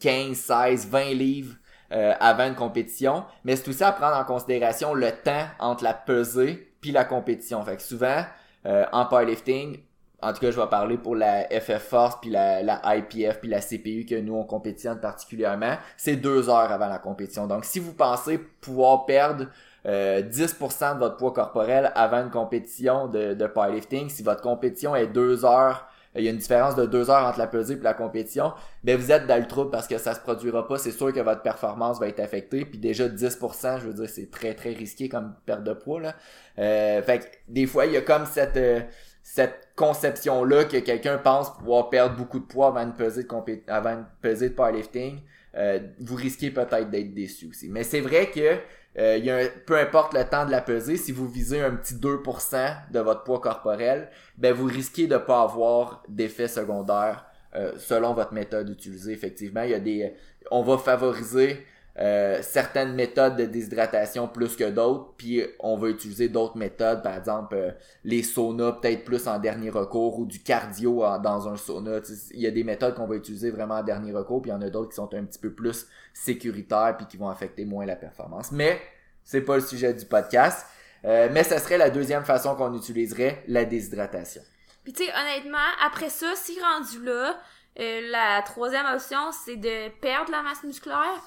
15, 0.00 0.36
16, 0.36 0.88
20 0.88 1.04
livres 1.14 1.56
euh, 1.92 2.14
avant 2.20 2.46
une 2.46 2.54
compétition. 2.54 3.24
Mais 3.44 3.56
c'est 3.56 3.68
aussi 3.68 3.84
à 3.84 3.92
prendre 3.92 4.16
en 4.16 4.24
considération 4.24 4.94
le 4.94 5.10
temps 5.10 5.46
entre 5.58 5.84
la 5.84 5.94
pesée 5.94 6.72
puis 6.80 6.90
la 6.90 7.04
compétition. 7.04 7.62
Fait 7.64 7.76
que 7.76 7.82
souvent, 7.82 8.24
euh, 8.64 8.86
en 8.92 9.04
powerlifting, 9.06 9.78
en 10.22 10.32
tout 10.32 10.40
cas, 10.40 10.50
je 10.50 10.60
vais 10.60 10.66
parler 10.68 10.96
pour 10.96 11.16
la 11.16 11.44
FF 11.48 11.82
Force, 11.82 12.16
puis 12.20 12.30
la, 12.30 12.62
la 12.62 12.80
IPF, 12.96 13.40
puis 13.40 13.50
la 13.50 13.60
CPU 13.60 14.06
que 14.06 14.14
nous 14.14 14.34
on 14.34 14.44
compétitionne 14.44 15.00
particulièrement. 15.00 15.76
C'est 15.96 16.16
deux 16.16 16.48
heures 16.48 16.70
avant 16.70 16.88
la 16.88 16.98
compétition. 16.98 17.46
Donc, 17.46 17.64
si 17.64 17.80
vous 17.80 17.92
pensez 17.92 18.38
pouvoir 18.38 19.04
perdre 19.04 19.46
euh, 19.86 20.22
10% 20.22 20.94
de 20.94 20.98
votre 21.00 21.16
poids 21.16 21.32
corporel 21.32 21.90
avant 21.96 22.22
une 22.22 22.30
compétition 22.30 23.08
de, 23.08 23.34
de 23.34 23.46
powerlifting, 23.46 24.08
si 24.08 24.22
votre 24.22 24.42
compétition 24.42 24.94
est 24.94 25.08
deux 25.08 25.44
heures, 25.44 25.88
il 26.14 26.24
y 26.24 26.28
a 26.28 26.30
une 26.30 26.38
différence 26.38 26.76
de 26.76 26.84
deux 26.84 27.10
heures 27.10 27.26
entre 27.26 27.38
la 27.38 27.46
pesée 27.46 27.74
et 27.74 27.80
la 27.80 27.94
compétition, 27.94 28.52
ben 28.84 28.98
vous 28.98 29.10
êtes 29.10 29.26
dans 29.26 29.40
le 29.40 29.46
trouble 29.46 29.70
parce 29.70 29.88
que 29.88 29.96
ça 29.96 30.14
se 30.14 30.20
produira 30.20 30.68
pas. 30.68 30.76
C'est 30.76 30.90
sûr 30.92 31.12
que 31.12 31.20
votre 31.20 31.40
performance 31.40 31.98
va 31.98 32.08
être 32.08 32.20
affectée. 32.20 32.66
Puis 32.66 32.78
déjà 32.78 33.08
10%, 33.08 33.80
je 33.80 33.86
veux 33.86 33.94
dire, 33.94 34.08
c'est 34.08 34.30
très 34.30 34.54
très 34.54 34.72
risqué 34.72 35.08
comme 35.08 35.34
perte 35.46 35.64
de 35.64 35.72
poids 35.72 36.00
là. 36.00 36.14
Euh, 36.58 37.02
fait 37.02 37.20
que 37.20 37.24
des 37.48 37.66
fois, 37.66 37.86
il 37.86 37.92
y 37.92 37.96
a 37.96 38.02
comme 38.02 38.26
cette 38.26 38.58
euh, 38.58 38.80
cette 39.22 39.71
conception-là 39.82 40.64
que 40.64 40.76
quelqu'un 40.76 41.18
pense 41.18 41.52
pouvoir 41.56 41.90
perdre 41.90 42.16
beaucoup 42.16 42.38
de 42.38 42.44
poids 42.44 42.68
avant 42.68 42.86
de, 42.86 43.60
avant 43.66 43.96
de 43.96 44.48
powerlifting, 44.48 45.18
euh, 45.56 45.80
vous 45.98 46.14
risquez 46.14 46.52
peut-être 46.52 46.88
d'être 46.88 47.12
déçu 47.12 47.46
aussi. 47.46 47.68
Mais 47.68 47.82
c'est 47.82 48.00
vrai 48.00 48.30
que 48.30 48.58
euh, 49.00 49.16
y 49.16 49.28
a 49.28 49.48
peu 49.66 49.76
importe 49.76 50.14
le 50.14 50.22
temps 50.24 50.46
de 50.46 50.52
la 50.52 50.60
pesée, 50.60 50.96
si 50.96 51.10
vous 51.10 51.28
visez 51.28 51.60
un 51.60 51.72
petit 51.72 51.94
2% 51.94 52.92
de 52.92 53.00
votre 53.00 53.24
poids 53.24 53.40
corporel, 53.40 54.08
ben 54.38 54.54
vous 54.54 54.66
risquez 54.66 55.08
de 55.08 55.16
pas 55.16 55.42
avoir 55.42 56.04
d'effets 56.08 56.46
secondaires 56.46 57.24
euh, 57.56 57.72
selon 57.76 58.14
votre 58.14 58.32
méthode 58.32 58.68
utilisée. 58.70 59.12
Effectivement, 59.12 59.62
il 59.62 59.70
y 59.70 59.74
a 59.74 59.80
des, 59.80 60.14
on 60.52 60.62
va 60.62 60.78
favoriser 60.78 61.66
euh, 61.98 62.40
certaines 62.40 62.94
méthodes 62.94 63.36
de 63.36 63.44
déshydratation 63.44 64.26
plus 64.26 64.56
que 64.56 64.70
d'autres, 64.70 65.12
puis 65.18 65.44
on 65.60 65.76
va 65.76 65.90
utiliser 65.90 66.30
d'autres 66.30 66.56
méthodes, 66.56 67.02
par 67.02 67.14
exemple 67.14 67.54
euh, 67.54 67.70
les 68.04 68.22
saunas 68.22 68.72
peut-être 68.72 69.04
plus 69.04 69.26
en 69.26 69.38
dernier 69.38 69.68
recours 69.68 70.18
ou 70.18 70.24
du 70.24 70.42
cardio 70.42 71.04
dans 71.22 71.48
un 71.48 71.56
sauna. 71.56 72.00
Il 72.32 72.40
y 72.40 72.46
a 72.46 72.50
des 72.50 72.64
méthodes 72.64 72.94
qu'on 72.94 73.06
va 73.06 73.16
utiliser 73.16 73.50
vraiment 73.50 73.74
en 73.74 73.82
dernier 73.82 74.12
recours, 74.12 74.40
puis 74.40 74.50
il 74.50 74.54
y 74.54 74.56
en 74.56 74.62
a 74.62 74.70
d'autres 74.70 74.88
qui 74.88 74.96
sont 74.96 75.12
un 75.12 75.24
petit 75.24 75.38
peu 75.38 75.52
plus 75.52 75.86
sécuritaires 76.14 76.96
puis 76.96 77.06
qui 77.06 77.18
vont 77.18 77.28
affecter 77.28 77.66
moins 77.66 77.84
la 77.84 77.96
performance. 77.96 78.52
Mais 78.52 78.80
c'est 79.22 79.42
pas 79.42 79.56
le 79.56 79.62
sujet 79.62 79.92
du 79.92 80.06
podcast. 80.06 80.66
Euh, 81.04 81.28
mais 81.32 81.42
ça 81.42 81.58
serait 81.58 81.78
la 81.78 81.90
deuxième 81.90 82.24
façon 82.24 82.54
qu'on 82.54 82.72
utiliserait 82.74 83.42
la 83.48 83.64
déshydratation. 83.64 84.40
Puis 84.84 84.92
tu 84.92 85.04
sais, 85.04 85.10
honnêtement, 85.12 85.58
après 85.84 86.08
ça, 86.08 86.32
si 86.36 86.56
rendu 86.60 87.04
là, 87.04 87.36
la 87.76 88.40
troisième 88.42 88.86
option, 88.86 89.32
c'est 89.44 89.56
de 89.56 89.88
perdre 90.00 90.30
la 90.30 90.42
masse 90.42 90.62
musculaire 90.62 91.20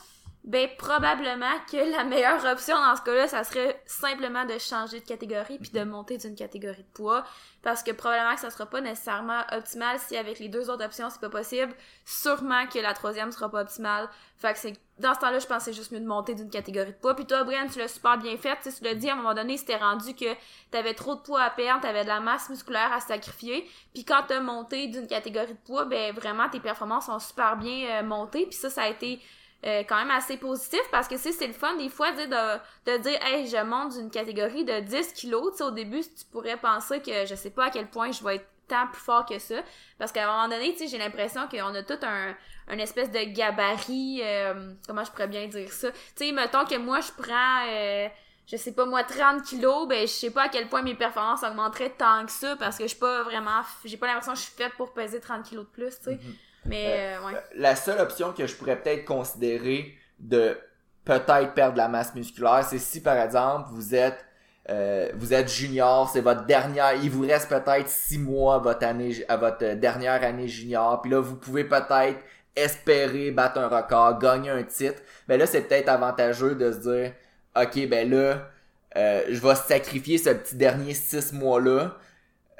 ben 0.45 0.69
probablement 0.77 1.59
que 1.71 1.91
la 1.91 2.03
meilleure 2.03 2.45
option 2.45 2.75
dans 2.75 2.95
ce 2.95 3.01
cas-là, 3.01 3.27
ça 3.27 3.43
serait 3.43 3.81
simplement 3.87 4.45
de 4.45 4.59
changer 4.59 4.99
de 4.99 5.05
catégorie 5.05 5.57
puis 5.57 5.71
de 5.71 5.83
monter 5.83 6.19
d'une 6.19 6.35
catégorie 6.35 6.83
de 6.83 6.93
poids 6.93 7.23
parce 7.63 7.81
que 7.81 7.91
probablement 7.91 8.35
que 8.35 8.41
ça 8.41 8.51
sera 8.51 8.67
pas 8.67 8.79
nécessairement 8.79 9.41
optimal 9.51 9.97
si 9.97 10.15
avec 10.15 10.37
les 10.37 10.47
deux 10.47 10.69
autres 10.69 10.85
options 10.85 11.09
c'est 11.09 11.19
pas 11.19 11.31
possible, 11.31 11.73
sûrement 12.05 12.67
que 12.67 12.77
la 12.77 12.93
troisième 12.93 13.31
sera 13.31 13.49
pas 13.49 13.61
optimale. 13.61 14.07
Fait 14.37 14.53
que 14.53 14.59
c'est 14.59 14.73
dans 14.99 15.15
ce 15.15 15.19
temps-là, 15.19 15.39
je 15.39 15.47
pensais 15.47 15.73
juste 15.73 15.91
mieux 15.91 15.99
de 15.99 16.05
monter 16.05 16.35
d'une 16.35 16.49
catégorie 16.49 16.91
de 16.91 16.97
poids. 16.97 17.15
Puis 17.15 17.25
toi, 17.25 17.43
Brian, 17.43 17.67
tu 17.67 17.79
l'as 17.79 17.89
super 17.89 18.17
bien 18.17 18.37
fait. 18.37 18.57
Tu 18.61 18.83
l'as 18.83 18.93
dit 18.93 19.09
à 19.09 19.13
un 19.13 19.17
moment 19.17 19.33
donné, 19.33 19.57
c'était 19.57 19.75
rendu 19.75 20.13
que 20.13 20.25
t'avais 20.71 20.93
trop 20.93 21.15
de 21.15 21.19
poids 21.21 21.41
à 21.41 21.49
perdre, 21.49 21.81
t'avais 21.81 22.03
de 22.03 22.07
la 22.07 22.21
masse 22.21 22.49
musculaire 22.49 22.93
à 22.93 23.01
sacrifier. 23.01 23.67
Puis 23.93 24.05
quand 24.05 24.21
t'as 24.27 24.39
monté 24.39 24.87
d'une 24.87 25.07
catégorie 25.07 25.53
de 25.53 25.59
poids, 25.65 25.85
ben 25.85 26.13
vraiment 26.13 26.47
tes 26.49 26.61
performances 26.61 27.07
sont 27.07 27.19
super 27.19 27.57
bien 27.57 27.89
euh, 27.89 28.03
montées. 28.03 28.45
Puis 28.45 28.55
ça, 28.55 28.69
ça 28.69 28.83
a 28.83 28.87
été 28.87 29.19
euh, 29.65 29.83
quand 29.87 29.97
même 29.97 30.11
assez 30.11 30.37
positif 30.37 30.81
parce 30.91 31.07
que 31.07 31.17
c'est 31.17 31.47
le 31.47 31.53
fun 31.53 31.75
des 31.77 31.89
fois 31.89 32.11
de, 32.11 32.25
de 32.25 32.97
dire 32.97 33.19
hey 33.25 33.47
je 33.47 33.63
monte 33.63 33.93
d'une 33.93 34.11
catégorie 34.11 34.63
de 34.63 34.79
10 34.79 35.13
kilos 35.13 35.51
tu 35.51 35.57
sais 35.57 35.63
au 35.63 35.71
début 35.71 36.01
tu 36.01 36.25
pourrais 36.31 36.57
penser 36.57 37.01
que 37.01 37.25
je 37.25 37.33
sais 37.33 37.49
pas 37.49 37.65
à 37.65 37.69
quel 37.71 37.87
point 37.87 38.11
je 38.11 38.23
vais 38.23 38.35
être 38.35 38.47
tant 38.67 38.87
plus 38.87 39.01
fort 39.01 39.25
que 39.25 39.39
ça. 39.39 39.55
Parce 39.97 40.11
qu'à 40.11 40.29
un 40.29 40.31
moment 40.31 40.55
donné 40.55 40.73
tu 40.73 40.79
sais 40.79 40.87
j'ai 40.87 40.97
l'impression 40.97 41.47
qu'on 41.47 41.73
a 41.73 41.83
tout 41.83 41.97
un, 42.03 42.35
un 42.67 42.77
espèce 42.77 43.09
de 43.11 43.23
gabarit 43.33 44.21
euh, 44.23 44.73
comment 44.87 45.03
je 45.03 45.11
pourrais 45.11 45.27
bien 45.27 45.47
dire 45.47 45.71
ça? 45.71 45.91
Tu 45.91 45.97
sais 46.15 46.31
mettons 46.31 46.65
que 46.65 46.77
moi 46.77 46.99
je 47.01 47.11
prends 47.11 47.65
euh, 47.67 48.07
je 48.45 48.57
sais 48.57 48.73
pas 48.73 48.85
moi 48.85 49.03
30 49.03 49.43
kilos 49.43 49.87
ben 49.87 50.01
je 50.01 50.13
sais 50.13 50.31
pas 50.31 50.43
à 50.43 50.49
quel 50.49 50.69
point 50.69 50.83
mes 50.83 50.95
performances 50.95 51.43
augmenteraient 51.43 51.95
tant 51.97 52.25
que 52.25 52.31
ça 52.31 52.55
parce 52.57 52.77
que 52.77 52.83
je 52.83 52.89
suis 52.89 52.99
pas 52.99 53.23
vraiment 53.23 53.61
j'ai 53.83 53.97
pas 53.97 54.07
l'impression 54.07 54.33
que 54.33 54.39
je 54.39 54.43
suis 54.43 54.53
faite 54.55 54.73
pour 54.73 54.93
peser 54.93 55.19
30 55.19 55.43
kilos 55.43 55.65
de 55.65 55.71
plus 55.71 55.97
tu 55.97 56.03
sais. 56.03 56.11
Mm-hmm. 56.11 56.35
Mais 56.65 56.85
euh, 56.87 57.17
euh, 57.19 57.27
ouais. 57.27 57.33
La 57.55 57.75
seule 57.75 57.99
option 57.99 58.33
que 58.33 58.47
je 58.47 58.55
pourrais 58.55 58.77
peut-être 58.77 59.05
considérer 59.05 59.93
de 60.19 60.57
peut-être 61.03 61.53
perdre 61.53 61.77
la 61.77 61.87
masse 61.87 62.15
musculaire, 62.15 62.65
c'est 62.67 62.79
si 62.79 63.01
par 63.01 63.17
exemple 63.17 63.69
vous 63.71 63.93
êtes 63.93 64.25
euh, 64.69 65.11
vous 65.15 65.33
êtes 65.33 65.47
junior, 65.47 66.09
c'est 66.11 66.21
votre 66.21 66.45
dernière, 66.45 66.93
il 66.95 67.11
vous 67.11 67.21
reste 67.21 67.49
peut-être 67.49 67.87
six 67.87 68.17
mois 68.17 68.55
à 68.55 68.57
votre 68.57 68.83
année, 68.83 69.23
à 69.27 69.37
votre 69.37 69.75
dernière 69.75 70.23
année 70.23 70.47
junior, 70.47 71.01
puis 71.01 71.11
là 71.11 71.19
vous 71.19 71.35
pouvez 71.35 71.65
peut-être 71.65 72.17
espérer 72.55 73.29
battre 73.29 73.59
un 73.59 73.67
record, 73.67 74.17
gagner 74.17 74.49
un 74.49 74.63
titre. 74.63 75.01
Mais 75.27 75.37
là 75.37 75.45
c'est 75.45 75.61
peut-être 75.61 75.89
avantageux 75.89 76.55
de 76.55 76.71
se 76.71 76.77
dire, 76.79 77.13
ok 77.55 77.87
ben 77.87 78.09
là, 78.09 78.49
je 78.95 79.39
vais 79.39 79.55
sacrifier 79.55 80.17
ce 80.17 80.31
petit 80.31 80.55
dernier 80.55 80.95
six 80.95 81.31
mois 81.31 81.61
là 81.61 81.95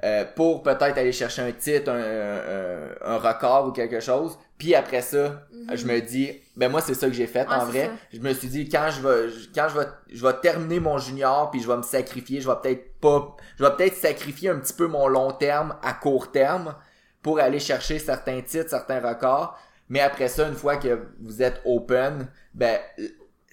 euh, 0.05 0.23
pour 0.35 0.61
peut-être 0.61 0.99
aller 0.99 1.11
chercher 1.11 1.41
un 1.41 1.51
titre, 1.51 1.89
un, 1.91 3.13
un, 3.13 3.17
record 3.17 3.67
ou 3.67 3.71
quelque 3.71 3.99
chose. 3.99 4.37
Puis 4.59 4.75
après 4.75 5.01
ça, 5.01 5.47
mhm. 5.51 5.75
je 5.75 5.85
me 5.87 5.99
dis, 5.99 6.31
ben 6.55 6.69
moi 6.69 6.79
c'est 6.81 6.93
ça 6.93 7.07
que 7.07 7.13
j'ai 7.13 7.25
fait 7.25 7.47
en 7.49 7.65
vrai. 7.65 7.89
Je 8.13 8.19
me 8.19 8.31
suis 8.33 8.47
dit 8.47 8.69
quand 8.69 8.89
je 8.91 9.01
vais, 9.01 9.33
quand 9.55 9.67
je 9.67 9.79
vais, 9.79 9.87
je 10.13 10.23
vais 10.23 10.33
terminer 10.43 10.79
mon 10.79 10.99
junior 10.99 11.49
puis 11.49 11.59
je 11.59 11.67
vais 11.67 11.77
me 11.77 11.81
sacrifier, 11.81 12.39
je 12.39 12.47
vais 12.47 12.55
peut-être 12.61 12.99
pas, 12.99 13.35
je 13.57 13.63
vais 13.63 13.71
peut-être 13.71 13.95
sacrifier 13.95 14.49
un 14.49 14.59
petit 14.59 14.73
peu 14.73 14.85
mon 14.85 15.07
long 15.07 15.31
terme 15.31 15.75
à 15.81 15.93
court 15.93 16.31
terme 16.31 16.75
pour 17.23 17.39
aller 17.39 17.59
chercher 17.59 17.97
certains 17.97 18.41
titres, 18.41 18.69
certains 18.69 18.99
records. 18.99 19.57
Mais 19.89 20.01
après 20.01 20.27
ça, 20.27 20.47
une 20.47 20.53
fois 20.53 20.77
que 20.77 21.07
vous 21.19 21.41
êtes 21.41 21.61
open, 21.65 22.27
ben 22.53 22.77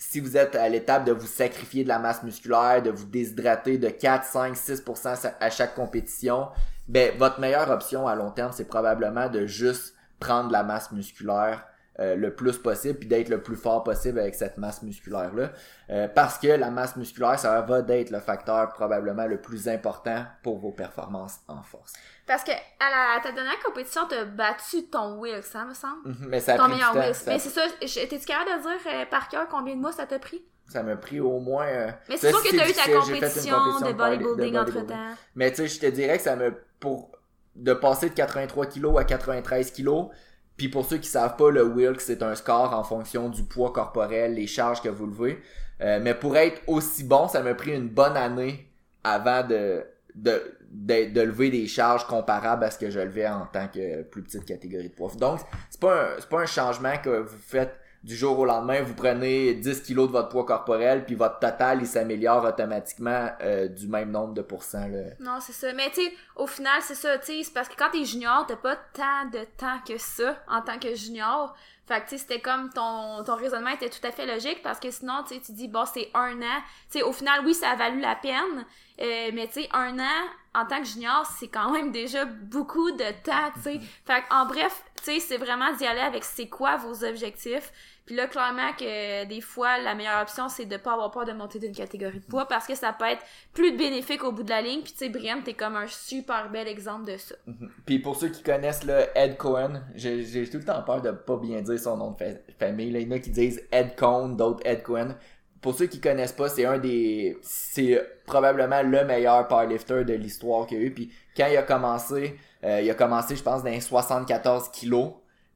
si 0.02 0.18
vous 0.18 0.36
êtes 0.36 0.56
à 0.56 0.68
l'étape 0.68 1.04
de 1.04 1.12
vous 1.12 1.28
sacrifier 1.28 1.84
de 1.84 1.88
la 1.88 2.00
masse 2.00 2.24
musculaire, 2.24 2.82
de 2.82 2.90
vous 2.90 3.06
déshydrater 3.06 3.78
de 3.78 3.88
4, 3.88 4.24
5, 4.24 4.54
6% 4.54 5.32
à 5.38 5.50
chaque 5.50 5.74
compétition, 5.76 6.48
ben 6.88 7.16
votre 7.18 7.38
meilleure 7.38 7.70
option 7.70 8.08
à 8.08 8.16
long 8.16 8.30
terme, 8.32 8.50
c'est 8.52 8.64
probablement 8.64 9.28
de 9.28 9.46
juste 9.46 9.94
prendre 10.18 10.50
la 10.50 10.64
masse 10.64 10.90
musculaire 10.90 11.64
euh, 12.00 12.16
le 12.16 12.34
plus 12.34 12.58
possible 12.58 12.98
puis 12.98 13.08
d'être 13.08 13.28
le 13.28 13.42
plus 13.42 13.54
fort 13.54 13.84
possible 13.84 14.18
avec 14.18 14.34
cette 14.34 14.56
masse 14.56 14.82
musculaire 14.82 15.34
là 15.34 15.52
euh, 15.90 16.08
parce 16.08 16.38
que 16.38 16.48
la 16.48 16.70
masse 16.70 16.96
musculaire 16.96 17.38
ça 17.38 17.60
va 17.60 17.80
être 17.86 18.10
le 18.10 18.18
facteur 18.18 18.72
probablement 18.72 19.26
le 19.26 19.38
plus 19.38 19.68
important 19.68 20.24
pour 20.42 20.58
vos 20.58 20.70
performances 20.70 21.40
en 21.48 21.62
force 21.62 21.92
parce 22.32 22.44
que 22.44 22.52
à, 22.52 23.16
la, 23.16 23.20
ta 23.22 23.32
dernière 23.32 23.58
compétition 23.62 24.02
t'as 24.08 24.24
battu 24.24 24.84
ton 24.90 25.18
Wilks 25.18 25.44
ça 25.44 25.64
me 25.66 25.74
semble 25.74 26.08
mhm, 26.08 26.28
mais 26.28 26.40
ça 26.40 26.54
a 26.54 26.56
ton 26.56 26.64
pris 26.64 26.72
meilleur 26.72 26.94
mais 26.94 27.12
c'est 27.12 27.50
ça 27.50 27.62
t'es-tu 27.78 28.24
capable 28.24 28.50
de 28.50 28.62
dire 28.62 28.92
euh, 28.94 29.04
par 29.10 29.28
cœur 29.28 29.46
combien 29.50 29.76
de 29.76 29.80
mois 29.80 29.92
ça 29.92 30.06
t'a 30.06 30.18
pris? 30.18 30.42
Ça 30.68 30.82
m'a 30.82 30.96
pris 30.96 31.20
au 31.20 31.38
moins. 31.38 31.66
mais 32.08 32.16
c'est 32.16 32.30
sûr 32.30 32.42
que 32.42 32.56
t'as 32.56 32.68
eu 32.68 32.72
ta 32.72 32.90
compétition, 32.90 33.80
de 33.80 33.92
bodybuilding 33.92 34.56
entre 34.56 34.86
temps. 34.86 35.14
Mais 35.34 35.50
tu 35.50 35.56
sais, 35.56 35.68
je 35.68 35.80
te 35.80 35.86
dirais 35.86 36.16
que 36.16 36.22
ça 36.22 36.36
me. 36.36 36.54
Pour 36.80 37.10
de 37.54 37.74
passer 37.74 38.08
de 38.08 38.14
83 38.14 38.66
kg 38.66 38.98
à 38.98 39.04
93 39.04 39.72
kg, 39.72 40.08
puis 40.56 40.68
pour 40.68 40.86
ceux 40.86 40.96
qui 40.96 41.08
savent 41.08 41.36
pas, 41.36 41.50
le 41.50 41.62
Wilk, 41.64 42.00
c'est 42.00 42.22
un 42.22 42.34
score 42.34 42.72
en 42.72 42.82
fonction 42.82 43.28
du 43.28 43.44
poids 43.44 43.72
corporel, 43.72 44.34
les 44.34 44.46
charges 44.46 44.80
que 44.80 44.88
vous 44.88 45.06
levez. 45.06 45.42
Euh, 45.82 46.00
mais 46.00 46.14
pour 46.14 46.36
être 46.36 46.62
aussi 46.66 47.04
bon, 47.04 47.28
ça 47.28 47.42
m'a 47.42 47.54
pris 47.54 47.74
une 47.74 47.88
bonne 47.88 48.16
année 48.16 48.72
avant 49.04 49.46
de, 49.46 49.84
de, 50.14 50.56
de, 50.70 51.20
lever 51.20 51.50
des 51.50 51.66
charges 51.66 52.06
comparables 52.06 52.64
à 52.64 52.70
ce 52.70 52.78
que 52.78 52.90
je 52.90 53.00
levais 53.00 53.26
en 53.26 53.46
tant 53.46 53.68
que 53.68 54.02
plus 54.02 54.22
petite 54.22 54.44
catégorie 54.44 54.88
de 54.88 54.94
poids. 54.94 55.12
Donc, 55.16 55.40
c'est 55.70 55.80
pas 55.80 56.10
c'est 56.18 56.28
pas 56.28 56.40
un 56.40 56.46
changement 56.46 56.96
que 57.02 57.20
vous 57.20 57.38
faites 57.38 57.78
du 58.02 58.16
jour 58.16 58.38
au 58.38 58.44
lendemain, 58.44 58.82
vous 58.82 58.94
prenez 58.94 59.54
10 59.54 59.82
kilos 59.82 60.08
de 60.08 60.12
votre 60.12 60.28
poids 60.28 60.44
corporel, 60.44 61.04
puis 61.04 61.14
votre 61.14 61.38
total, 61.38 61.78
il 61.80 61.86
s'améliore 61.86 62.44
automatiquement 62.44 63.30
euh, 63.40 63.68
du 63.68 63.86
même 63.86 64.10
nombre 64.10 64.34
de 64.34 64.42
pourcents. 64.42 64.88
Là. 64.88 65.10
Non, 65.20 65.38
c'est 65.40 65.52
ça. 65.52 65.72
Mais 65.72 65.88
tu 65.90 66.02
sais, 66.02 66.12
au 66.36 66.46
final, 66.48 66.80
c'est 66.82 66.96
ça, 66.96 67.16
tu 67.18 67.26
sais, 67.26 67.42
c'est 67.44 67.54
parce 67.54 67.68
que 67.68 67.76
quand 67.76 67.90
t'es 67.92 68.04
junior, 68.04 68.44
t'as 68.48 68.56
pas 68.56 68.76
tant 68.92 69.28
de 69.32 69.44
temps 69.56 69.78
que 69.86 69.98
ça 69.98 70.36
en 70.48 70.62
tant 70.62 70.78
que 70.78 70.94
junior. 70.96 71.54
Fait 71.92 72.00
que, 72.00 72.08
tu 72.08 72.10
sais, 72.10 72.18
c'était 72.18 72.40
comme 72.40 72.70
ton, 72.70 73.22
ton 73.22 73.36
raisonnement 73.36 73.68
était 73.68 73.90
tout 73.90 74.04
à 74.06 74.12
fait 74.12 74.24
logique 74.24 74.62
parce 74.62 74.80
que 74.80 74.90
sinon, 74.90 75.22
tu 75.28 75.34
sais, 75.34 75.40
tu 75.40 75.52
dis, 75.52 75.68
bon, 75.68 75.84
c'est 75.84 76.08
un 76.14 76.40
an. 76.40 76.60
Tu 76.90 76.98
sais, 76.98 77.02
au 77.02 77.12
final, 77.12 77.42
oui, 77.44 77.52
ça 77.52 77.70
a 77.70 77.76
valu 77.76 78.00
la 78.00 78.16
peine, 78.16 78.64
euh, 79.00 79.30
mais 79.34 79.46
tu 79.48 79.60
sais, 79.60 79.68
un 79.74 79.98
an 79.98 80.28
en 80.54 80.64
tant 80.64 80.78
que 80.78 80.86
junior, 80.86 81.26
c'est 81.38 81.48
quand 81.48 81.70
même 81.70 81.92
déjà 81.92 82.24
beaucoup 82.24 82.90
de 82.92 83.04
temps, 83.22 83.50
tu 83.56 83.62
sais. 83.62 83.74
Mm-hmm. 83.74 84.06
Fait 84.06 84.24
en 84.30 84.46
bref, 84.46 84.82
tu 84.96 85.04
sais, 85.04 85.20
c'est 85.20 85.36
vraiment 85.36 85.70
d'y 85.74 85.86
aller 85.86 86.00
avec 86.00 86.24
c'est 86.24 86.48
quoi 86.48 86.76
vos 86.76 87.04
objectifs. 87.04 87.70
Puis 88.12 88.18
là, 88.18 88.26
clairement 88.26 88.72
que 88.78 89.24
des 89.24 89.40
fois, 89.40 89.78
la 89.78 89.94
meilleure 89.94 90.20
option, 90.20 90.50
c'est 90.50 90.66
de 90.66 90.76
pas 90.76 90.92
avoir 90.92 91.10
peur 91.10 91.24
de 91.24 91.32
monter 91.32 91.58
d'une 91.58 91.74
catégorie 91.74 92.20
de 92.20 92.24
poids 92.26 92.46
parce 92.46 92.66
que 92.66 92.74
ça 92.74 92.92
peut 92.92 93.06
être 93.06 93.22
plus 93.54 93.74
bénéfique 93.74 94.22
au 94.22 94.32
bout 94.32 94.42
de 94.42 94.50
la 94.50 94.60
ligne. 94.60 94.82
Puis 94.82 94.92
tu 94.92 94.98
sais, 94.98 95.08
Brian, 95.08 95.38
t'es 95.42 95.54
comme 95.54 95.76
un 95.76 95.86
super 95.86 96.50
bel 96.50 96.68
exemple 96.68 97.10
de 97.10 97.16
ça. 97.16 97.34
Mm-hmm. 97.48 97.68
Puis 97.86 97.98
pour 98.00 98.16
ceux 98.16 98.28
qui 98.28 98.42
connaissent 98.42 98.84
le 98.84 99.06
Ed 99.14 99.38
Cohen, 99.38 99.80
j'ai 99.94 100.46
tout 100.50 100.58
le 100.58 100.64
temps 100.66 100.82
peur 100.82 101.00
de 101.00 101.10
pas 101.10 101.38
bien 101.38 101.62
dire 101.62 101.78
son 101.78 101.96
nom 101.96 102.10
de 102.10 102.36
famille. 102.58 102.90
Là. 102.90 102.98
Il 102.98 103.08
y 103.08 103.10
en 103.10 103.16
a 103.16 103.18
qui 103.18 103.30
disent 103.30 103.66
Ed 103.72 103.96
Cohen, 103.96 104.28
d'autres 104.28 104.60
Ed 104.66 104.82
Cohen. 104.82 105.14
Pour 105.62 105.74
ceux 105.74 105.86
qui 105.86 105.98
connaissent 105.98 106.34
pas, 106.34 106.50
c'est 106.50 106.66
un 106.66 106.76
des... 106.76 107.38
C'est 107.40 107.98
probablement 108.26 108.82
le 108.82 109.06
meilleur 109.06 109.48
powerlifter 109.48 110.04
de 110.04 110.12
l'histoire 110.12 110.66
qu'il 110.66 110.78
y 110.78 110.80
a 110.82 110.84
eu. 110.84 110.92
Puis 110.92 111.10
quand 111.34 111.46
il 111.46 111.56
a 111.56 111.62
commencé, 111.62 112.38
euh, 112.62 112.82
il 112.82 112.90
a 112.90 112.94
commencé, 112.94 113.36
je 113.36 113.42
pense, 113.42 113.64
dans 113.64 113.80
74 113.80 114.68
kilos. 114.68 115.12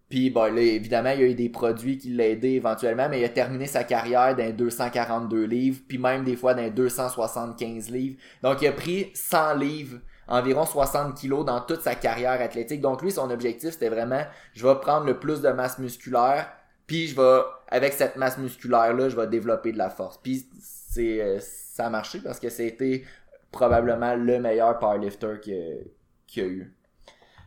Puis 0.08 0.30
bon, 0.30 0.54
là, 0.54 0.60
évidemment, 0.60 1.10
il 1.10 1.20
y 1.20 1.25
a 1.25 1.26
eu 1.26 1.34
des 1.34 1.48
produits 1.48 1.98
qui 1.98 2.10
l'ont 2.10 2.22
aidé 2.22 2.50
éventuellement, 2.50 3.08
mais 3.08 3.20
il 3.20 3.25
a 3.25 3.28
terminé 3.28 3.66
sa 3.66 3.82
carrière 3.82 4.36
dans 4.36 4.54
242 4.54 5.44
livres, 5.44 5.80
puis 5.88 5.98
même 5.98 6.22
des 6.22 6.36
fois 6.36 6.54
dans 6.54 6.70
275 6.70 7.90
livres. 7.90 8.16
Donc 8.42 8.62
il 8.62 8.68
a 8.68 8.72
pris 8.72 9.10
100 9.14 9.54
livres, 9.54 9.98
environ 10.28 10.64
60 10.64 11.16
kilos 11.16 11.44
dans 11.44 11.60
toute 11.60 11.82
sa 11.82 11.96
carrière 11.96 12.40
athlétique. 12.40 12.80
Donc 12.80 13.02
lui, 13.02 13.10
son 13.10 13.30
objectif, 13.30 13.72
c'était 13.72 13.88
vraiment, 13.88 14.22
je 14.54 14.66
vais 14.66 14.76
prendre 14.76 15.06
le 15.06 15.18
plus 15.18 15.40
de 15.40 15.48
masse 15.48 15.78
musculaire, 15.78 16.52
puis 16.86 17.08
je 17.08 17.16
vais, 17.16 17.40
avec 17.68 17.92
cette 17.92 18.14
masse 18.14 18.38
musculaire-là, 18.38 19.08
je 19.08 19.16
vais 19.16 19.26
développer 19.26 19.72
de 19.72 19.78
la 19.78 19.90
force. 19.90 20.18
Puis 20.22 20.48
c'est, 20.60 21.20
euh, 21.20 21.38
ça 21.40 21.86
a 21.86 21.90
marché 21.90 22.20
parce 22.20 22.38
que 22.38 22.48
c'était 22.48 23.02
probablement 23.50 24.14
le 24.14 24.38
meilleur 24.38 24.78
powerlifter 24.78 25.40
qu'il 25.40 26.42
a 26.42 26.46
eu. 26.46 26.72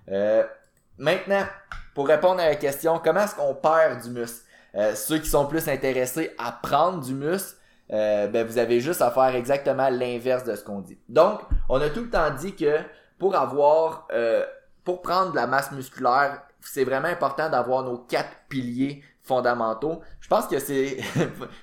Euh, 0.10 0.44
maintenant, 1.00 1.46
pour 1.96 2.08
répondre 2.08 2.40
à 2.40 2.48
la 2.48 2.56
question, 2.56 3.02
comment 3.04 3.22
est-ce 3.22 3.36
qu'on 3.36 3.56
perd 3.56 4.04
du 4.04 4.12
muscle? 4.12 4.46
Euh, 4.76 4.94
ceux 4.94 5.18
qui 5.18 5.30
sont 5.30 5.48
plus 5.48 5.68
intéressés 5.68 6.36
à 6.38 6.52
prendre 6.52 7.04
du 7.04 7.14
muscle, 7.14 7.58
euh, 7.92 8.28
ben 8.28 8.46
vous 8.46 8.60
avez 8.60 8.80
juste 8.80 9.02
à 9.02 9.10
faire 9.10 9.36
exactement 9.36 9.90
l'inverse 9.90 10.44
de 10.44 10.56
ce 10.56 10.64
qu'on 10.64 10.82
dit. 10.82 11.00
Donc, 11.10 11.42
on 11.70 11.82
a 11.82 11.90
tout 11.90 12.02
le 12.02 12.10
temps 12.10 12.30
dit 12.30 12.56
que 12.56 12.78
pour 13.18 13.36
avoir, 13.36 14.08
euh, 14.12 14.46
pour 14.84 15.02
prendre 15.02 15.32
de 15.32 15.36
la 15.36 15.48
masse 15.48 15.72
musculaire, 15.72 16.44
c'est 16.62 16.84
vraiment 16.84 17.08
important 17.08 17.50
d'avoir 17.50 17.84
nos 17.84 17.98
quatre 17.98 18.30
piliers 18.48 19.04
fondamentaux. 19.24 20.02
Je 20.20 20.28
pense 20.28 20.48
que 20.48 20.60
c'est, 20.60 20.98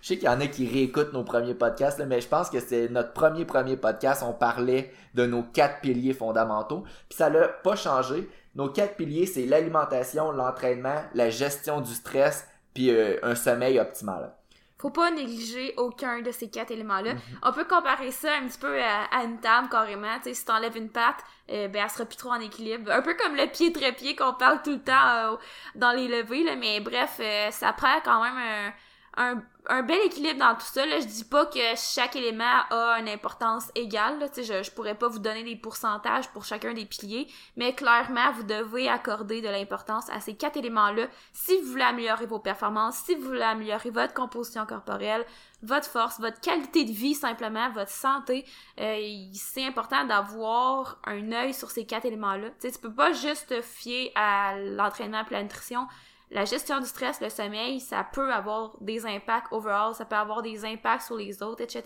je 0.02 0.06
sais 0.06 0.16
qu'il 0.16 0.24
y 0.24 0.28
en 0.28 0.40
a 0.40 0.46
qui 0.46 0.68
réécoutent 0.68 1.12
nos 1.12 1.24
premiers 1.24 1.54
podcasts, 1.54 2.00
mais 2.06 2.20
je 2.20 2.28
pense 2.28 2.50
que 2.50 2.60
c'est 2.60 2.88
notre 2.88 3.12
premier 3.12 3.44
premier 3.44 3.76
podcast. 3.76 4.24
On 4.26 4.32
parlait 4.32 4.92
de 5.14 5.26
nos 5.26 5.42
quatre 5.42 5.80
piliers 5.80 6.14
fondamentaux, 6.14 6.84
puis 7.08 7.16
ça 7.16 7.28
l'a 7.28 7.48
pas 7.48 7.76
changé. 7.76 8.28
Nos 8.56 8.70
quatre 8.70 8.96
piliers, 8.96 9.26
c'est 9.26 9.44
l'alimentation, 9.44 10.32
l'entraînement, 10.32 11.04
la 11.12 11.28
gestion 11.28 11.82
du 11.82 11.92
stress, 11.92 12.48
puis 12.72 12.90
euh, 12.90 13.18
un 13.22 13.34
sommeil 13.34 13.78
optimal. 13.78 14.34
Faut 14.78 14.90
pas 14.90 15.10
négliger 15.10 15.74
aucun 15.76 16.20
de 16.22 16.30
ces 16.30 16.48
quatre 16.48 16.70
éléments-là. 16.70 17.14
Mhm. 17.14 17.20
On 17.42 17.52
peut 17.52 17.64
comparer 17.64 18.10
ça 18.10 18.34
un 18.34 18.46
petit 18.46 18.58
peu 18.58 18.78
à, 18.82 19.24
une 19.24 19.40
table 19.40 19.68
carrément. 19.68 20.16
si 20.22 20.44
t'enlèves 20.44 20.76
une 20.76 20.88
patte, 20.88 21.22
euh, 21.50 21.68
ben 21.68 21.82
elle 21.84 21.90
sera 21.90 22.06
plus 22.06 22.16
trop 22.16 22.30
en 22.30 22.40
équilibre. 22.40 22.90
Un 22.90 23.02
peu 23.02 23.14
comme 23.14 23.36
le 23.36 23.46
pied 23.46 23.72
trépied 23.72 24.16
qu'on 24.16 24.34
parle 24.34 24.62
tout 24.62 24.72
le 24.72 24.82
temps 24.82 25.08
euh, 25.08 25.36
dans 25.74 25.92
les 25.92 26.08
levées, 26.08 26.44
là, 26.44 26.56
mais 26.56 26.80
bref, 26.80 27.20
ça 27.50 27.72
prend 27.74 28.00
quand 28.04 28.22
même 28.22 28.36
un 28.36 28.72
un, 29.16 29.42
un 29.68 29.82
bel 29.82 29.98
équilibre 30.04 30.38
dans 30.38 30.54
tout 30.54 30.66
ça. 30.66 30.86
Là. 30.86 31.00
Je 31.00 31.06
dis 31.06 31.24
pas 31.24 31.46
que 31.46 31.58
chaque 31.76 32.16
élément 32.16 32.62
a 32.70 32.98
une 33.00 33.08
importance 33.08 33.70
égale. 33.74 34.18
Là. 34.18 34.26
Je, 34.36 34.62
je 34.62 34.70
pourrais 34.70 34.94
pas 34.94 35.08
vous 35.08 35.18
donner 35.18 35.42
des 35.42 35.56
pourcentages 35.56 36.28
pour 36.30 36.44
chacun 36.44 36.72
des 36.72 36.84
piliers, 36.84 37.26
mais 37.56 37.74
clairement, 37.74 38.32
vous 38.32 38.44
devez 38.44 38.88
accorder 38.88 39.40
de 39.40 39.48
l'importance 39.48 40.08
à 40.10 40.20
ces 40.20 40.36
quatre 40.36 40.56
éléments-là 40.56 41.06
si 41.32 41.60
vous 41.60 41.70
voulez 41.72 41.84
améliorer 41.84 42.26
vos 42.26 42.38
performances, 42.38 42.96
si 42.96 43.14
vous 43.14 43.26
voulez 43.26 43.42
améliorer 43.42 43.90
votre 43.90 44.14
composition 44.14 44.66
corporelle, 44.66 45.24
votre 45.62 45.86
force, 45.86 46.20
votre 46.20 46.40
qualité 46.40 46.84
de 46.84 46.92
vie 46.92 47.14
simplement, 47.14 47.70
votre 47.70 47.90
santé. 47.90 48.44
Euh, 48.80 48.98
c'est 49.32 49.64
important 49.64 50.04
d'avoir 50.04 50.98
un 51.04 51.32
œil 51.32 51.54
sur 51.54 51.70
ces 51.70 51.86
quatre 51.86 52.04
éléments-là. 52.04 52.48
Tu 52.60 52.70
peux 52.80 52.92
pas 52.92 53.12
juste 53.12 53.48
te 53.48 53.60
fier 53.62 54.12
à 54.14 54.58
l'entraînement 54.58 55.24
et 55.28 55.34
la 55.34 55.42
nutrition 55.42 55.86
la 56.30 56.44
gestion 56.44 56.80
du 56.80 56.86
stress, 56.86 57.20
le 57.20 57.30
sommeil, 57.30 57.80
ça 57.80 58.04
peut 58.04 58.32
avoir 58.32 58.76
des 58.80 59.06
impacts 59.06 59.52
overall, 59.52 59.94
ça 59.94 60.04
peut 60.04 60.16
avoir 60.16 60.42
des 60.42 60.64
impacts 60.64 61.02
sur 61.02 61.16
les 61.16 61.42
autres, 61.42 61.62
etc. 61.62 61.82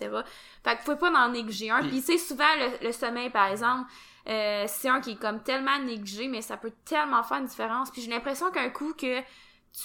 Fait 0.64 0.72
que 0.72 0.78
vous 0.78 0.84
pouvez 0.84 0.96
pas 0.96 1.26
en 1.26 1.28
négliger 1.28 1.70
un. 1.70 1.82
Puis, 1.82 2.00
c'est 2.00 2.18
souvent 2.18 2.44
le, 2.80 2.92
sommeil, 2.92 3.28
par 3.28 3.48
exemple, 3.48 3.90
euh, 4.28 4.64
c'est 4.66 4.88
un 4.88 5.00
qui 5.00 5.12
est 5.12 5.20
comme 5.20 5.42
tellement 5.42 5.78
négligé, 5.78 6.28
mais 6.28 6.40
ça 6.40 6.56
peut 6.56 6.72
tellement 6.84 7.22
faire 7.22 7.38
une 7.38 7.46
différence. 7.46 7.90
Puis 7.90 8.02
j'ai 8.02 8.10
l'impression 8.10 8.50
qu'un 8.50 8.70
coup 8.70 8.94
que 8.94 9.20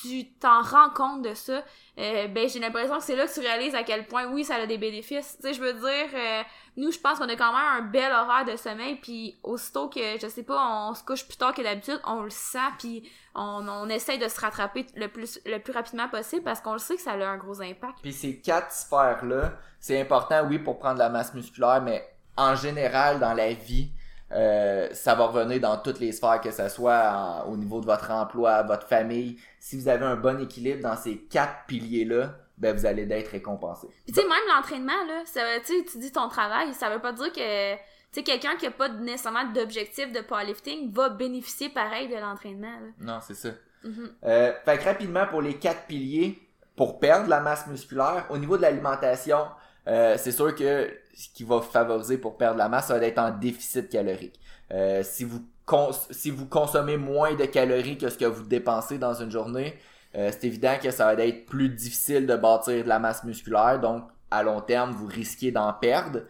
tu 0.02 0.26
t'en 0.40 0.62
rends 0.62 0.90
compte 0.90 1.22
de 1.22 1.34
ça, 1.34 1.64
euh, 2.00 2.28
ben 2.28 2.50
j'ai 2.50 2.60
l'impression 2.60 2.98
que 2.98 3.04
c'est 3.04 3.16
là 3.16 3.28
que 3.28 3.34
tu 3.34 3.40
réalises 3.40 3.76
à 3.76 3.84
quel 3.84 4.08
point 4.08 4.26
oui 4.26 4.44
ça 4.44 4.56
a 4.56 4.66
des 4.66 4.78
bénéfices. 4.78 5.38
Tu 5.38 5.48
sais, 5.48 5.54
je 5.54 5.62
veux 5.62 5.74
dire, 5.74 6.10
euh, 6.14 6.42
nous 6.78 6.92
je 6.92 7.00
pense 7.00 7.20
qu'on 7.20 7.30
a 7.30 7.36
quand 7.36 7.54
même 7.54 7.68
un 7.78 7.82
bel 7.82 8.12
horaire 8.12 8.46
de 8.46 8.56
sommeil, 8.56 8.96
puis 8.96 9.38
aussitôt 9.44 9.88
que 9.88 10.20
je 10.20 10.28
sais 10.28 10.44
pas, 10.44 10.90
on 10.90 10.94
se 10.94 11.04
couche 11.04 11.26
plus 11.26 11.38
tard 11.38 11.54
que 11.54 11.62
d'habitude, 11.62 12.00
on 12.06 12.24
le 12.24 12.30
sent, 12.30 12.58
puis 12.80 13.10
on, 13.36 13.68
on 13.68 13.88
essaye 13.90 14.18
de 14.18 14.28
se 14.28 14.40
rattraper 14.40 14.86
le 14.96 15.08
plus 15.08 15.40
le 15.46 15.60
plus 15.60 15.74
rapidement 15.74 16.10
possible 16.10 16.44
parce 16.44 16.62
qu'on 16.62 16.74
le 16.74 16.80
sait 16.80 16.96
que 16.96 17.02
ça 17.02 17.12
a 17.12 17.26
un 17.26 17.38
gros 17.38 17.62
impact. 17.62 18.00
Puis 18.02 18.14
ces 18.14 18.40
quatre 18.40 18.72
sphères 18.72 19.24
là, 19.24 19.54
c'est 19.80 20.02
important 20.02 20.46
oui 20.48 20.60
pour 20.60 20.80
prendre 20.80 21.00
la 21.00 21.10
masse 21.10 21.34
musculaire, 21.34 21.82
mais 21.82 22.08
en 22.38 22.56
général 22.56 23.20
dans 23.20 23.34
la 23.34 23.54
vie 23.54 23.92
euh, 24.36 24.90
ça 24.92 25.16
va 25.16 25.28
revenir 25.28 25.62
dans 25.62 25.78
toutes 25.78 26.00
les 26.00 26.12
sphères, 26.12 26.42
que 26.42 26.52
ce 26.52 26.68
soit 26.68 27.46
au 27.48 27.56
niveau 27.56 27.80
de 27.80 27.86
votre 27.86 28.12
emploi, 28.12 28.64
votre 28.64 28.88
famille. 28.88 29.38
Si 29.60 29.78
vous 29.78 29.88
avez 29.88 30.06
un 30.06 30.18
bon 30.18 30.42
équilibre 30.42 30.82
dans 30.82 30.98
ces 30.98 31.18
quatre 31.18 31.66
piliers-là, 31.68 32.36
ben 32.58 32.76
vous 32.76 32.86
allez 32.86 33.08
être 33.10 33.32
récompensé. 33.32 33.88
tu 34.08 34.14
sais, 34.14 34.22
même 34.22 34.38
l'entraînement, 34.54 35.04
là, 35.08 35.24
ça, 35.26 35.42
tu 35.66 36.00
dis 36.00 36.12
ton 36.12 36.28
travail, 36.28 36.74
ça 36.74 36.90
veut 36.90 37.02
pas 37.02 37.14
dire 37.14 37.32
que 37.32 37.74
tu 37.76 37.80
sais, 38.12 38.24
quelqu'un 38.24 38.56
qui 38.56 38.66
a 38.66 38.72
pas 38.72 38.90
nécessairement 38.90 39.46
d'objectif 39.52 40.12
de 40.12 40.22
powerlifting 40.22 40.92
va 40.92 41.10
bénéficier 41.10 41.70
pareil 41.70 42.08
de 42.08 42.16
l'entraînement. 42.16 42.74
Non, 43.00 43.20
c'est 43.22 43.34
ça. 43.34 43.50
Mm-hmm. 43.84 44.10
Euh, 44.24 44.54
fait 44.64 44.78
que 44.78 44.84
rapidement, 44.84 45.28
pour 45.28 45.42
les 45.42 45.56
quatre 45.56 45.86
piliers, 45.86 46.42
pour 46.76 47.00
perdre 47.00 47.30
la 47.30 47.40
masse 47.40 47.68
musculaire, 47.68 48.26
au 48.30 48.38
niveau 48.38 48.58
de 48.58 48.62
l'alimentation, 48.62 49.48
euh, 49.88 50.16
c'est 50.18 50.32
sûr 50.32 50.54
que 50.56 50.90
ce 51.14 51.30
qui 51.34 51.44
va 51.44 51.62
favoriser 51.62 52.18
pour 52.18 52.38
perdre 52.38 52.58
la 52.58 52.70
masse, 52.70 52.88
ça 52.88 52.98
va 52.98 53.06
être 53.06 53.20
en 53.20 53.32
déficit 53.32 53.90
calorique. 53.90 54.40
Euh, 54.72 55.04
si 55.04 55.24
vous 55.24 56.46
consommez 56.48 56.98
moins 56.98 57.36
de 57.36 57.46
calories 57.46 57.98
que 57.98 58.10
ce 58.10 58.18
que 58.18 58.26
vous 58.26 58.44
dépensez 58.44 58.98
dans 58.98 59.14
une 59.14 59.32
journée, 59.32 59.78
euh, 60.16 60.32
c'est 60.32 60.48
évident 60.48 60.76
que 60.82 60.92
ça 60.92 61.14
va 61.14 61.26
être 61.26 61.46
plus 61.46 61.70
difficile 61.70 62.26
de 62.26 62.36
bâtir 62.36 62.84
de 62.84 62.90
la 62.90 63.00
masse 63.00 63.24
musculaire, 63.24 63.80
donc 63.80 64.04
à 64.32 64.44
long 64.44 64.62
terme, 64.62 64.92
vous 64.92 65.08
risquez 65.08 65.52
d'en 65.52 65.72
perdre. 65.74 66.22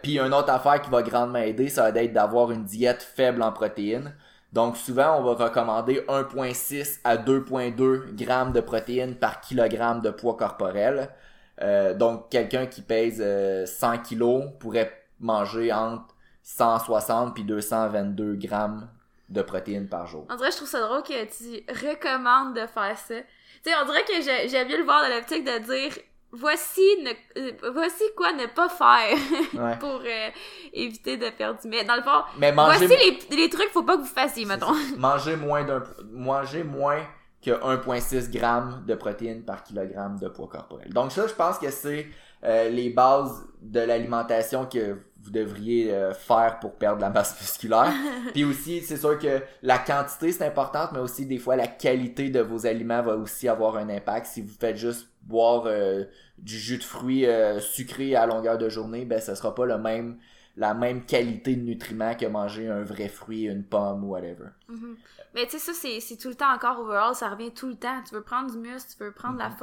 Puis 0.00 0.20
une 0.20 0.32
autre 0.32 0.50
affaire 0.50 0.80
qui 0.80 0.88
va 0.90 1.02
grandement 1.02 1.40
aider, 1.40 1.68
ça 1.68 1.90
va 1.90 2.00
être 2.00 2.12
d'avoir 2.12 2.52
une 2.52 2.62
diète 2.62 3.02
faible 3.02 3.42
en 3.42 3.50
protéines. 3.50 4.14
Donc 4.52 4.76
souvent, 4.76 5.18
on 5.18 5.24
va 5.24 5.44
recommander 5.44 6.02
1.6 6.08 7.00
à 7.02 7.16
2.2 7.16 8.14
grammes 8.14 8.52
de 8.52 8.60
protéines 8.60 9.16
par 9.16 9.40
kilogramme 9.40 10.00
de 10.00 10.10
poids 10.10 10.36
corporel. 10.36 11.10
Euh, 11.62 11.94
donc 11.94 12.28
quelqu'un 12.30 12.66
qui 12.66 12.82
pèse 12.82 13.24
100 13.66 13.98
kilos 13.98 14.44
pourrait 14.60 14.92
manger 15.20 15.72
entre 15.72 16.14
160 16.42 17.34
puis 17.34 17.44
222 17.44 18.34
grammes 18.34 18.88
de 19.28 19.42
protéines 19.42 19.88
par 19.88 20.06
jour. 20.06 20.26
En 20.30 20.36
vrai, 20.36 20.50
je 20.50 20.56
trouve 20.56 20.68
ça 20.68 20.80
drôle 20.80 21.02
que 21.02 21.24
tu 21.24 21.64
recommandes 21.68 22.54
de 22.54 22.66
faire 22.66 22.96
ça. 22.96 23.14
Tu 23.16 23.70
sais, 23.70 23.72
on 23.82 23.84
dirait 23.86 24.04
que 24.04 24.20
j'ai 24.48 24.64
bien 24.64 24.78
le 24.78 24.84
voir 24.84 25.02
dans 25.02 25.14
l'optique 25.14 25.44
de 25.44 25.58
dire 25.58 25.92
voici 26.32 26.82
ne, 27.02 27.10
euh, 27.40 27.70
voici 27.72 28.04
quoi 28.16 28.32
ne 28.32 28.46
pas 28.46 28.68
faire 28.68 29.78
pour 29.80 30.00
euh, 30.04 30.28
éviter 30.72 31.16
de 31.16 31.30
perdre 31.30 31.60
du 31.60 31.68
mais 31.68 31.84
dans 31.84 31.96
le 31.96 32.02
fond 32.02 32.24
mais 32.36 32.52
voici 32.52 32.88
les, 32.88 33.36
les 33.36 33.48
trucs 33.48 33.70
faut 33.70 33.84
pas 33.84 33.96
que 33.96 34.02
vous 34.02 34.08
fassiez 34.08 34.44
mettons 34.44 34.74
manger 34.98 35.36
moins 35.36 35.64
d'un 35.64 35.82
manger 36.10 36.64
moins 36.64 37.00
que 37.46 37.52
1.6 37.52 38.30
grammes 38.30 38.84
de 38.86 38.94
protéines 38.94 39.42
par 39.42 39.62
kilogramme 39.62 40.18
de 40.18 40.28
poids 40.28 40.48
corporel 40.48 40.92
donc 40.92 41.12
ça 41.12 41.26
je 41.26 41.34
pense 41.34 41.58
que 41.58 41.70
c'est 41.70 42.06
euh, 42.44 42.68
les 42.68 42.90
bases 42.90 43.44
de 43.62 43.80
l'alimentation 43.80 44.66
que 44.66 44.98
vous 45.22 45.30
devriez 45.30 45.92
euh, 45.92 46.12
faire 46.12 46.60
pour 46.60 46.74
perdre 46.74 47.00
la 47.00 47.10
masse 47.10 47.40
musculaire. 47.40 47.92
Puis 48.34 48.44
aussi, 48.44 48.82
c'est 48.82 48.98
sûr 48.98 49.18
que 49.18 49.42
la 49.62 49.78
quantité 49.78 50.30
c'est 50.30 50.46
importante, 50.46 50.90
mais 50.92 51.00
aussi 51.00 51.26
des 51.26 51.38
fois 51.38 51.56
la 51.56 51.66
qualité 51.66 52.30
de 52.30 52.40
vos 52.40 52.66
aliments 52.66 53.02
va 53.02 53.16
aussi 53.16 53.48
avoir 53.48 53.76
un 53.76 53.88
impact. 53.88 54.26
Si 54.26 54.42
vous 54.42 54.54
faites 54.60 54.76
juste 54.76 55.08
boire 55.22 55.64
euh, 55.66 56.04
du 56.38 56.56
jus 56.56 56.78
de 56.78 56.84
fruits 56.84 57.26
sucré 57.58 58.14
à 58.14 58.26
longueur 58.26 58.58
de 58.58 58.68
journée, 58.68 59.04
ben 59.04 59.20
ce 59.20 59.34
sera 59.34 59.54
pas 59.54 59.66
le 59.66 59.78
même 59.78 60.18
la 60.56 60.72
même 60.72 61.04
qualité 61.04 61.54
de 61.54 61.62
nutriments 61.62 62.14
que 62.14 62.26
manger 62.26 62.68
un 62.68 62.82
vrai 62.82 63.08
fruit, 63.08 63.42
une 63.42 63.62
pomme 63.62 64.04
ou 64.04 64.12
whatever. 64.12 64.48
Mm-hmm. 64.70 64.96
Mais 65.36 65.46
tu 65.46 65.58
sais, 65.58 65.72
ça, 65.74 66.00
c'est 66.00 66.16
tout 66.16 66.28
le 66.28 66.34
temps 66.34 66.50
encore 66.50 66.80
overall, 66.80 67.14
ça 67.14 67.28
revient 67.28 67.52
tout 67.52 67.68
le 67.68 67.76
temps. 67.76 68.02
Tu 68.08 68.14
veux 68.14 68.22
prendre 68.22 68.50
du 68.50 68.56
muscle, 68.56 68.90
tu 68.96 69.04
veux 69.04 69.12
prendre 69.12 69.36
la 69.36 69.50
mm-hmm. 69.50 69.58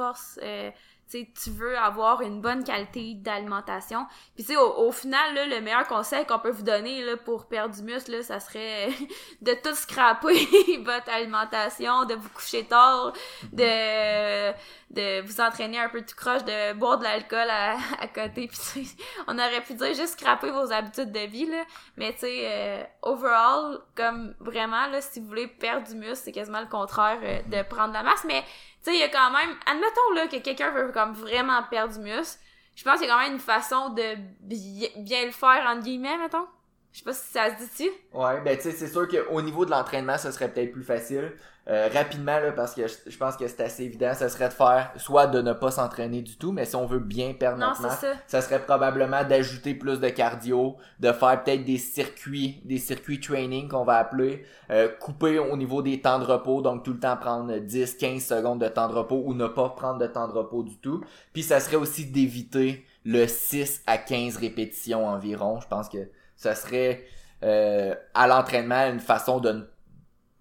Tu 1.10 1.50
veux 1.50 1.76
avoir 1.78 2.20
une 2.22 2.40
bonne 2.40 2.64
qualité 2.64 3.14
d'alimentation. 3.14 4.06
Puis 4.34 4.44
tu 4.44 4.56
au, 4.56 4.86
au, 4.86 4.92
final, 4.92 5.34
là, 5.34 5.46
le 5.46 5.60
meilleur 5.60 5.86
conseil 5.86 6.26
qu'on 6.26 6.38
peut 6.38 6.50
vous 6.50 6.62
donner 6.62 7.04
là, 7.04 7.16
pour 7.16 7.46
perdre 7.46 7.74
du 7.74 7.82
muscle, 7.82 8.12
là, 8.12 8.22
ça 8.22 8.40
serait 8.40 8.88
de 9.42 9.52
tout 9.62 9.74
scraper 9.74 10.34
votre 10.84 11.10
alimentation, 11.10 12.04
de 12.04 12.14
vous 12.14 12.28
coucher 12.30 12.64
tard, 12.64 13.12
de 13.52 14.52
de 14.94 15.20
vous 15.22 15.40
entraîner 15.40 15.78
un 15.78 15.88
peu 15.88 16.00
tout 16.02 16.14
croche, 16.16 16.44
de 16.44 16.72
boire 16.74 16.98
de 16.98 17.04
l'alcool 17.04 17.48
à, 17.50 17.76
à 18.00 18.06
côté. 18.06 18.48
Puis 18.48 18.96
on 19.26 19.38
aurait 19.38 19.60
pu 19.60 19.74
dire 19.74 19.88
juste 19.88 20.18
scraper 20.18 20.50
vos 20.50 20.72
habitudes 20.72 21.12
de 21.12 21.26
vie, 21.26 21.46
là. 21.46 21.64
Mais 21.96 22.12
tu 22.12 22.20
sais, 22.20 22.42
euh, 22.44 22.82
overall, 23.02 23.80
comme 23.94 24.34
vraiment, 24.40 24.86
là, 24.86 25.00
si 25.00 25.20
vous 25.20 25.26
voulez 25.26 25.48
perdre 25.48 25.86
du 25.86 25.96
muscle, 25.96 26.16
c'est 26.24 26.32
quasiment 26.32 26.60
le 26.60 26.68
contraire 26.68 27.18
euh, 27.22 27.42
de 27.42 27.62
prendre 27.68 27.88
de 27.88 27.94
la 27.94 28.02
masse. 28.02 28.24
Mais 28.24 28.44
tu 28.84 28.90
sais, 28.90 28.96
il 28.96 29.00
y 29.00 29.02
a 29.02 29.08
quand 29.08 29.30
même, 29.30 29.56
admettons 29.64 30.12
là 30.14 30.28
que 30.28 30.36
quelqu'un 30.36 30.70
veut 30.70 30.92
comme 30.92 31.14
vraiment 31.14 31.62
perdre 31.70 31.94
du 31.94 32.00
muscle, 32.00 32.38
je 32.74 32.84
pense 32.84 32.98
qu'il 32.98 33.08
y 33.08 33.10
a 33.10 33.14
quand 33.14 33.22
même 33.22 33.32
une 33.32 33.38
façon 33.38 33.88
de 33.90 34.16
bien, 34.40 35.24
le 35.24 35.32
faire, 35.32 35.64
entre 35.66 35.82
guillemets, 35.82 36.18
mettons. 36.18 36.46
Je 36.92 36.98
sais 36.98 37.04
pas 37.04 37.12
si 37.14 37.32
ça 37.32 37.56
se 37.56 37.62
dit-tu. 37.64 37.90
Ouais, 38.16 38.40
ben 38.42 38.56
tu 38.56 38.64
sais, 38.64 38.72
c'est 38.72 38.88
sûr 38.88 39.08
qu'au 39.08 39.42
niveau 39.42 39.64
de 39.64 39.70
l'entraînement, 39.70 40.18
ça 40.18 40.30
serait 40.30 40.52
peut-être 40.52 40.72
plus 40.72 40.84
facile. 40.84 41.32
Euh, 41.66 41.88
rapidement, 41.94 42.38
là, 42.40 42.52
parce 42.52 42.74
que 42.74 42.82
je, 42.86 43.16
pense 43.16 43.36
que 43.36 43.48
c'est 43.48 43.62
assez 43.62 43.84
évident, 43.84 44.12
ça 44.12 44.28
serait 44.28 44.48
de 44.48 44.52
faire 44.52 44.92
soit 44.96 45.26
de 45.26 45.40
ne 45.40 45.54
pas 45.54 45.70
s'entraîner 45.70 46.20
du 46.20 46.36
tout, 46.36 46.52
mais 46.52 46.66
si 46.66 46.76
on 46.76 46.84
veut 46.84 46.98
bien 46.98 47.32
perdre 47.32 47.58
notre 47.58 47.80
masse, 47.80 48.04
ça. 48.26 48.42
serait 48.42 48.60
probablement 48.60 49.24
d'ajouter 49.24 49.74
plus 49.74 49.98
de 49.98 50.10
cardio, 50.10 50.76
de 51.00 51.10
faire 51.10 51.42
peut-être 51.42 51.64
des 51.64 51.78
circuits, 51.78 52.60
des 52.66 52.76
circuits 52.76 53.18
training 53.18 53.68
qu'on 53.68 53.84
va 53.84 53.96
appeler, 53.96 54.44
euh, 54.70 54.88
couper 55.00 55.38
au 55.38 55.56
niveau 55.56 55.80
des 55.80 56.02
temps 56.02 56.18
de 56.18 56.24
repos, 56.24 56.60
donc 56.60 56.82
tout 56.82 56.92
le 56.92 57.00
temps 57.00 57.16
prendre 57.16 57.56
10, 57.56 57.94
15 57.94 58.22
secondes 58.22 58.60
de 58.60 58.68
temps 58.68 58.88
de 58.88 58.94
repos 58.94 59.22
ou 59.24 59.32
ne 59.32 59.46
pas 59.46 59.70
prendre 59.70 59.98
de 59.98 60.06
temps 60.06 60.28
de 60.28 60.32
repos 60.32 60.64
du 60.64 60.76
tout. 60.76 61.02
Puis 61.32 61.42
ça 61.42 61.60
serait 61.60 61.76
aussi 61.76 62.04
d'éviter 62.04 62.84
le 63.06 63.26
6 63.26 63.84
à 63.86 63.96
15 63.96 64.36
répétitions 64.36 65.06
environ. 65.06 65.60
Je 65.60 65.68
pense 65.68 65.88
que 65.88 66.10
ça 66.36 66.54
serait 66.54 67.04
euh, 67.42 67.94
à 68.12 68.26
l'entraînement 68.26 68.86
une 68.90 69.00
façon 69.00 69.40
de 69.40 69.52
ne 69.52 69.62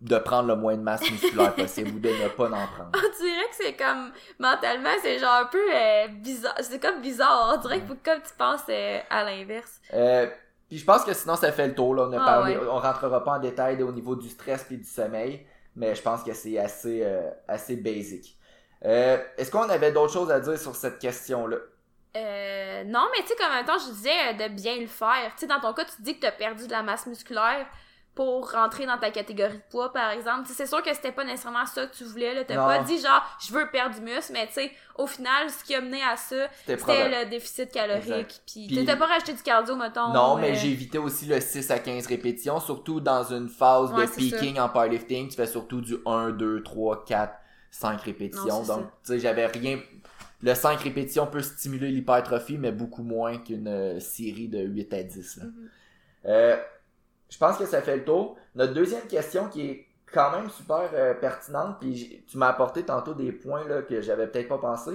de 0.03 0.17
prendre 0.17 0.49
le 0.49 0.55
moins 0.55 0.75
de 0.75 0.81
masse 0.81 1.09
musculaire 1.09 1.55
possible 1.55 1.91
ou 1.95 1.99
de 1.99 2.09
ne 2.09 2.27
pas 2.27 2.45
en 2.45 2.67
prendre. 2.67 2.91
On 2.93 3.23
dirait 3.23 3.49
que 3.49 3.55
c'est 3.55 3.73
comme 3.73 4.11
mentalement 4.37 4.89
c'est 5.01 5.17
genre 5.17 5.35
un 5.35 5.45
peu 5.45 5.65
euh, 5.73 6.07
bizarre, 6.09 6.55
c'est 6.59 6.79
comme 6.79 7.01
bizarre, 7.01 7.55
on 7.55 7.61
dirait 7.61 7.79
que 7.79 7.87
comme 7.87 8.21
tu 8.21 8.33
penses 8.37 8.63
euh, 8.69 8.99
à 9.09 9.23
l'inverse. 9.23 9.79
Euh, 9.93 10.27
puis 10.67 10.77
je 10.77 10.85
pense 10.85 11.05
que 11.05 11.13
sinon 11.13 11.37
ça 11.37 11.51
fait 11.53 11.67
le 11.67 11.75
tour 11.75 11.95
là, 11.95 12.07
on 12.09 12.11
a 12.11 12.21
ah, 12.21 12.25
parlé, 12.25 12.57
on 12.57 12.79
rentrera 12.79 13.23
pas 13.23 13.37
en 13.37 13.39
détail 13.39 13.81
au 13.81 13.93
niveau 13.93 14.15
du 14.15 14.27
stress 14.27 14.65
et 14.71 14.77
du 14.77 14.83
sommeil, 14.83 15.45
mais 15.75 15.95
je 15.95 16.01
pense 16.01 16.21
que 16.21 16.33
c'est 16.33 16.57
assez 16.57 17.07
assez 17.47 17.77
basic. 17.77 18.37
est-ce 18.81 19.49
qu'on 19.49 19.69
avait 19.69 19.93
d'autres 19.93 20.13
choses 20.13 20.31
à 20.31 20.41
dire 20.41 20.57
sur 20.57 20.75
cette 20.75 20.99
question 20.99 21.47
là 21.47 21.57
euh, 22.15 22.83
non, 22.83 23.07
mais 23.11 23.23
tu 23.23 23.29
sais, 23.29 23.35
comme 23.35 23.51
un 23.51 23.63
temps, 23.63 23.79
je 23.79 23.91
disais 23.91 24.33
de 24.35 24.53
bien 24.53 24.79
le 24.79 24.85
faire. 24.85 25.31
Tu 25.35 25.41
sais, 25.41 25.47
dans 25.47 25.59
ton 25.59 25.73
cas, 25.73 25.83
tu 25.85 25.99
dis 26.01 26.15
que 26.15 26.21
tu 26.21 26.27
as 26.27 26.31
perdu 26.31 26.67
de 26.67 26.71
la 26.71 26.83
masse 26.83 27.07
musculaire 27.07 27.65
pour 28.15 28.51
rentrer 28.51 28.85
dans 28.85 28.97
ta 28.97 29.09
catégorie 29.09 29.57
de 29.57 29.63
poids, 29.69 29.91
par 29.91 30.11
exemple. 30.11 30.47
C'est 30.51 30.67
sûr 30.67 30.83
que 30.83 30.93
c'était 30.93 31.11
pas 31.11 31.23
nécessairement 31.23 31.65
ça 31.65 31.87
que 31.87 31.95
tu 31.95 32.03
voulais. 32.03 32.33
Là. 32.35 32.43
T'as 32.43 32.55
pas 32.55 32.79
dit 32.79 32.99
genre 32.99 33.23
je 33.45 33.51
veux 33.53 33.67
perdre 33.71 33.95
du 33.95 34.01
muscle, 34.01 34.33
mais 34.33 34.45
tu 34.47 34.53
sais, 34.53 34.71
au 34.97 35.07
final, 35.07 35.49
ce 35.49 35.63
qui 35.63 35.73
a 35.73 35.81
mené 35.81 36.01
à 36.03 36.15
ça, 36.15 36.47
c'était 36.65 37.23
le 37.23 37.29
déficit 37.29 37.71
calorique. 37.71 38.41
Puis 38.45 38.85
t'as 38.85 38.95
pas 38.95 39.07
rajouté 39.07 39.33
du 39.33 39.41
cardio, 39.41 39.75
mettons. 39.75 40.13
Non, 40.13 40.37
mais 40.37 40.55
j'ai 40.55 40.69
évité 40.69 40.97
aussi 40.97 41.25
le 41.25 41.39
6 41.39 41.71
à 41.71 41.79
15 41.79 42.07
répétitions, 42.07 42.59
surtout 42.59 42.99
dans 42.99 43.23
une 43.23 43.49
phase 43.49 43.91
de 43.93 44.05
peaking 44.05 44.59
en 44.59 44.69
powerlifting. 44.69 45.29
Tu 45.29 45.35
fais 45.35 45.47
surtout 45.47 45.81
du 45.81 45.97
1, 46.05 46.31
2, 46.31 46.61
3, 46.61 47.05
4, 47.05 47.33
5 47.71 48.01
répétitions. 48.01 48.63
Donc, 48.63 48.85
tu 49.03 49.13
sais, 49.13 49.19
j'avais 49.19 49.47
rien. 49.47 49.79
Le 50.41 50.53
5 50.53 50.79
répétitions 50.81 51.25
peut 51.25 51.41
stimuler 51.41 51.89
l'hypertrophie, 51.89 52.57
mais 52.57 52.73
beaucoup 52.73 53.01
moins 53.01 53.37
qu'une 53.37 53.69
euh, 53.69 53.99
série 54.01 54.49
de 54.49 54.59
8 54.59 54.93
à 54.93 55.03
10. 55.03 55.37
Mm-hmm. 55.37 55.51
euh, 56.25 56.57
je 57.33 57.39
pense 57.39 57.57
que 57.57 57.65
ça 57.65 57.81
fait 57.81 57.97
le 57.97 58.05
tour. 58.05 58.37
Notre 58.53 58.73
deuxième 58.73 59.07
question 59.07 59.47
qui 59.47 59.61
est 59.61 59.87
quand 60.13 60.29
même 60.29 60.51
super 60.51 60.91
euh, 60.93 61.15
pertinente, 61.15 61.77
puis 61.79 62.23
tu 62.27 62.37
m'as 62.37 62.49
apporté 62.49 62.83
tantôt 62.83 63.15
des 63.15 63.31
points 63.31 63.67
là, 63.67 63.81
que 63.81 64.01
j'avais 64.01 64.27
peut-être 64.27 64.49
pas 64.49 64.59
pensé. 64.59 64.91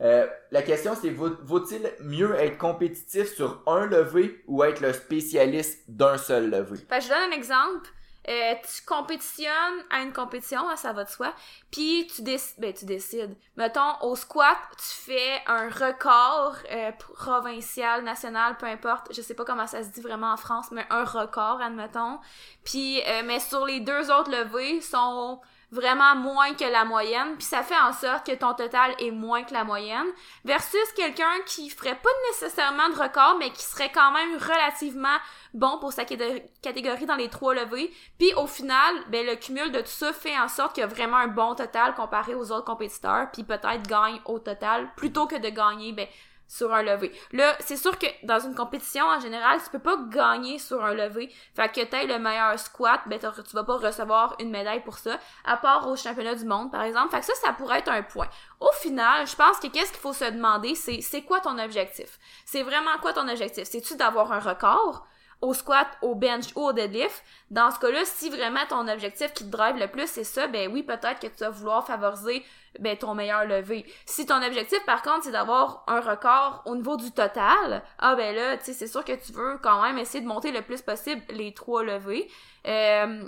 Euh, 0.00 0.28
la 0.52 0.62
question 0.62 0.94
c'est 0.94 1.10
vaut-il 1.10 1.82
mieux 2.00 2.34
être 2.36 2.58
compétitif 2.58 3.34
sur 3.34 3.60
un 3.66 3.86
levé 3.86 4.40
ou 4.46 4.62
être 4.62 4.80
le 4.80 4.92
spécialiste 4.92 5.90
d'un 5.90 6.16
seul 6.16 6.48
levé? 6.48 6.76
je 6.78 7.08
donne 7.08 7.32
un 7.32 7.36
exemple. 7.36 7.90
Euh, 8.28 8.54
tu 8.62 8.82
compétitionnes 8.84 9.84
à 9.88 10.02
une 10.02 10.12
compétition, 10.12 10.68
hein, 10.68 10.76
ça 10.76 10.92
va 10.92 11.04
de 11.04 11.08
soi, 11.08 11.32
puis 11.70 12.06
tu 12.14 12.20
décides, 12.20 12.60
ben 12.60 12.72
tu 12.74 12.84
décides. 12.84 13.34
Mettons, 13.56 13.98
au 14.02 14.14
squat, 14.14 14.58
tu 14.76 15.10
fais 15.10 15.42
un 15.46 15.70
record 15.70 16.56
euh, 16.70 16.92
provincial, 16.92 18.04
national, 18.04 18.58
peu 18.58 18.66
importe, 18.66 19.14
je 19.14 19.22
sais 19.22 19.34
pas 19.34 19.44
comment 19.44 19.66
ça 19.66 19.82
se 19.82 19.88
dit 19.88 20.02
vraiment 20.02 20.32
en 20.32 20.36
France, 20.36 20.70
mais 20.70 20.84
un 20.90 21.04
record, 21.04 21.62
admettons. 21.62 22.18
Puis, 22.62 23.00
euh, 23.06 23.22
mais 23.24 23.40
sur 23.40 23.64
les 23.64 23.80
deux 23.80 24.10
autres 24.10 24.30
levées, 24.30 24.82
sont 24.82 25.40
vraiment 25.70 26.16
moins 26.16 26.54
que 26.54 26.64
la 26.64 26.84
moyenne, 26.84 27.36
puis 27.36 27.46
ça 27.46 27.62
fait 27.62 27.78
en 27.78 27.92
sorte 27.92 28.26
que 28.26 28.34
ton 28.34 28.54
total 28.54 28.94
est 28.98 29.10
moins 29.10 29.44
que 29.44 29.52
la 29.52 29.64
moyenne, 29.64 30.08
versus 30.44 30.92
quelqu'un 30.96 31.32
qui 31.46 31.70
ferait 31.70 31.94
pas 31.94 32.10
nécessairement 32.30 32.88
de 32.88 32.96
record, 32.96 33.36
mais 33.38 33.50
qui 33.50 33.62
serait 33.62 33.92
quand 33.92 34.10
même 34.10 34.36
relativement 34.36 35.16
bon 35.54 35.78
pour 35.78 35.92
sa 35.92 36.04
catégorie 36.04 37.06
dans 37.06 37.16
les 37.16 37.28
trois 37.28 37.54
levées. 37.54 37.92
Puis 38.18 38.32
au 38.34 38.46
final, 38.46 38.94
ben 39.08 39.24
le 39.26 39.36
cumul 39.36 39.70
de 39.72 39.80
tout 39.80 39.86
ça 39.86 40.12
fait 40.12 40.38
en 40.38 40.48
sorte 40.48 40.74
qu'il 40.74 40.82
y 40.82 40.84
a 40.84 40.88
vraiment 40.88 41.16
un 41.16 41.28
bon 41.28 41.54
total 41.54 41.94
comparé 41.94 42.34
aux 42.34 42.52
autres 42.52 42.64
compétiteurs, 42.64 43.28
puis 43.32 43.44
peut-être 43.44 43.86
gagne 43.88 44.20
au 44.24 44.38
total 44.38 44.90
plutôt 44.96 45.26
que 45.26 45.36
de 45.36 45.48
gagner 45.48 45.92
ben 45.92 46.06
sur 46.50 46.74
un 46.74 46.82
levé. 46.82 47.12
Là, 47.32 47.56
c'est 47.60 47.76
sûr 47.76 47.96
que 47.96 48.06
dans 48.24 48.40
une 48.40 48.56
compétition, 48.56 49.04
en 49.06 49.20
général, 49.20 49.60
tu 49.62 49.70
peux 49.70 49.78
pas 49.78 49.96
gagner 50.08 50.58
sur 50.58 50.84
un 50.84 50.94
levé. 50.94 51.32
Fait 51.54 51.68
que 51.68 51.84
t'aies 51.84 52.06
le 52.06 52.18
meilleur 52.18 52.58
squat, 52.58 53.00
ben 53.06 53.20
tu 53.20 53.54
vas 53.54 53.62
pas 53.62 53.76
recevoir 53.76 54.34
une 54.40 54.50
médaille 54.50 54.82
pour 54.82 54.98
ça, 54.98 55.18
à 55.44 55.56
part 55.56 55.86
au 55.88 55.94
championnat 55.94 56.34
du 56.34 56.44
monde, 56.44 56.72
par 56.72 56.82
exemple. 56.82 57.10
Fait 57.12 57.20
que 57.20 57.26
ça, 57.26 57.34
ça 57.34 57.52
pourrait 57.52 57.78
être 57.78 57.88
un 57.88 58.02
point. 58.02 58.28
Au 58.58 58.72
final, 58.72 59.28
je 59.28 59.36
pense 59.36 59.60
que 59.60 59.68
qu'est-ce 59.68 59.92
qu'il 59.92 60.00
faut 60.00 60.12
se 60.12 60.24
demander, 60.24 60.74
c'est 60.74 61.00
c'est 61.00 61.22
quoi 61.22 61.38
ton 61.38 61.56
objectif? 61.58 62.18
C'est 62.44 62.64
vraiment 62.64 62.98
quoi 63.00 63.12
ton 63.12 63.28
objectif? 63.28 63.64
C'est-tu 63.64 63.96
d'avoir 63.96 64.32
un 64.32 64.40
record? 64.40 65.06
Au 65.40 65.54
squat, 65.54 65.86
au 66.02 66.14
bench 66.14 66.54
ou 66.54 66.60
au 66.60 66.72
deadlift. 66.72 67.24
Dans 67.50 67.70
ce 67.70 67.78
cas-là, 67.78 68.00
si 68.04 68.28
vraiment 68.28 68.60
ton 68.68 68.86
objectif 68.88 69.32
qui 69.32 69.44
te 69.44 69.50
drive 69.50 69.76
le 69.76 69.88
plus, 69.88 70.06
c'est 70.06 70.24
ça, 70.24 70.46
ben 70.46 70.70
oui, 70.72 70.82
peut-être 70.82 71.18
que 71.18 71.26
tu 71.26 71.38
vas 71.40 71.50
vouloir 71.50 71.86
favoriser 71.86 72.44
ben, 72.78 72.96
ton 72.96 73.14
meilleur 73.14 73.46
levé. 73.46 73.84
Si 74.04 74.26
ton 74.26 74.42
objectif, 74.42 74.78
par 74.84 75.02
contre, 75.02 75.24
c'est 75.24 75.32
d'avoir 75.32 75.82
un 75.86 76.00
record 76.00 76.62
au 76.66 76.76
niveau 76.76 76.96
du 76.96 77.10
total, 77.10 77.82
ah 77.98 78.14
ben 78.14 78.34
là, 78.34 78.56
tu 78.58 78.66
sais, 78.66 78.72
c'est 78.74 78.86
sûr 78.86 79.04
que 79.04 79.12
tu 79.12 79.32
veux 79.32 79.58
quand 79.62 79.82
même 79.82 79.98
essayer 79.98 80.22
de 80.22 80.28
monter 80.28 80.52
le 80.52 80.62
plus 80.62 80.82
possible 80.82 81.22
les 81.30 81.52
trois 81.54 81.82
levées. 81.82 82.30
Euh, 82.66 83.24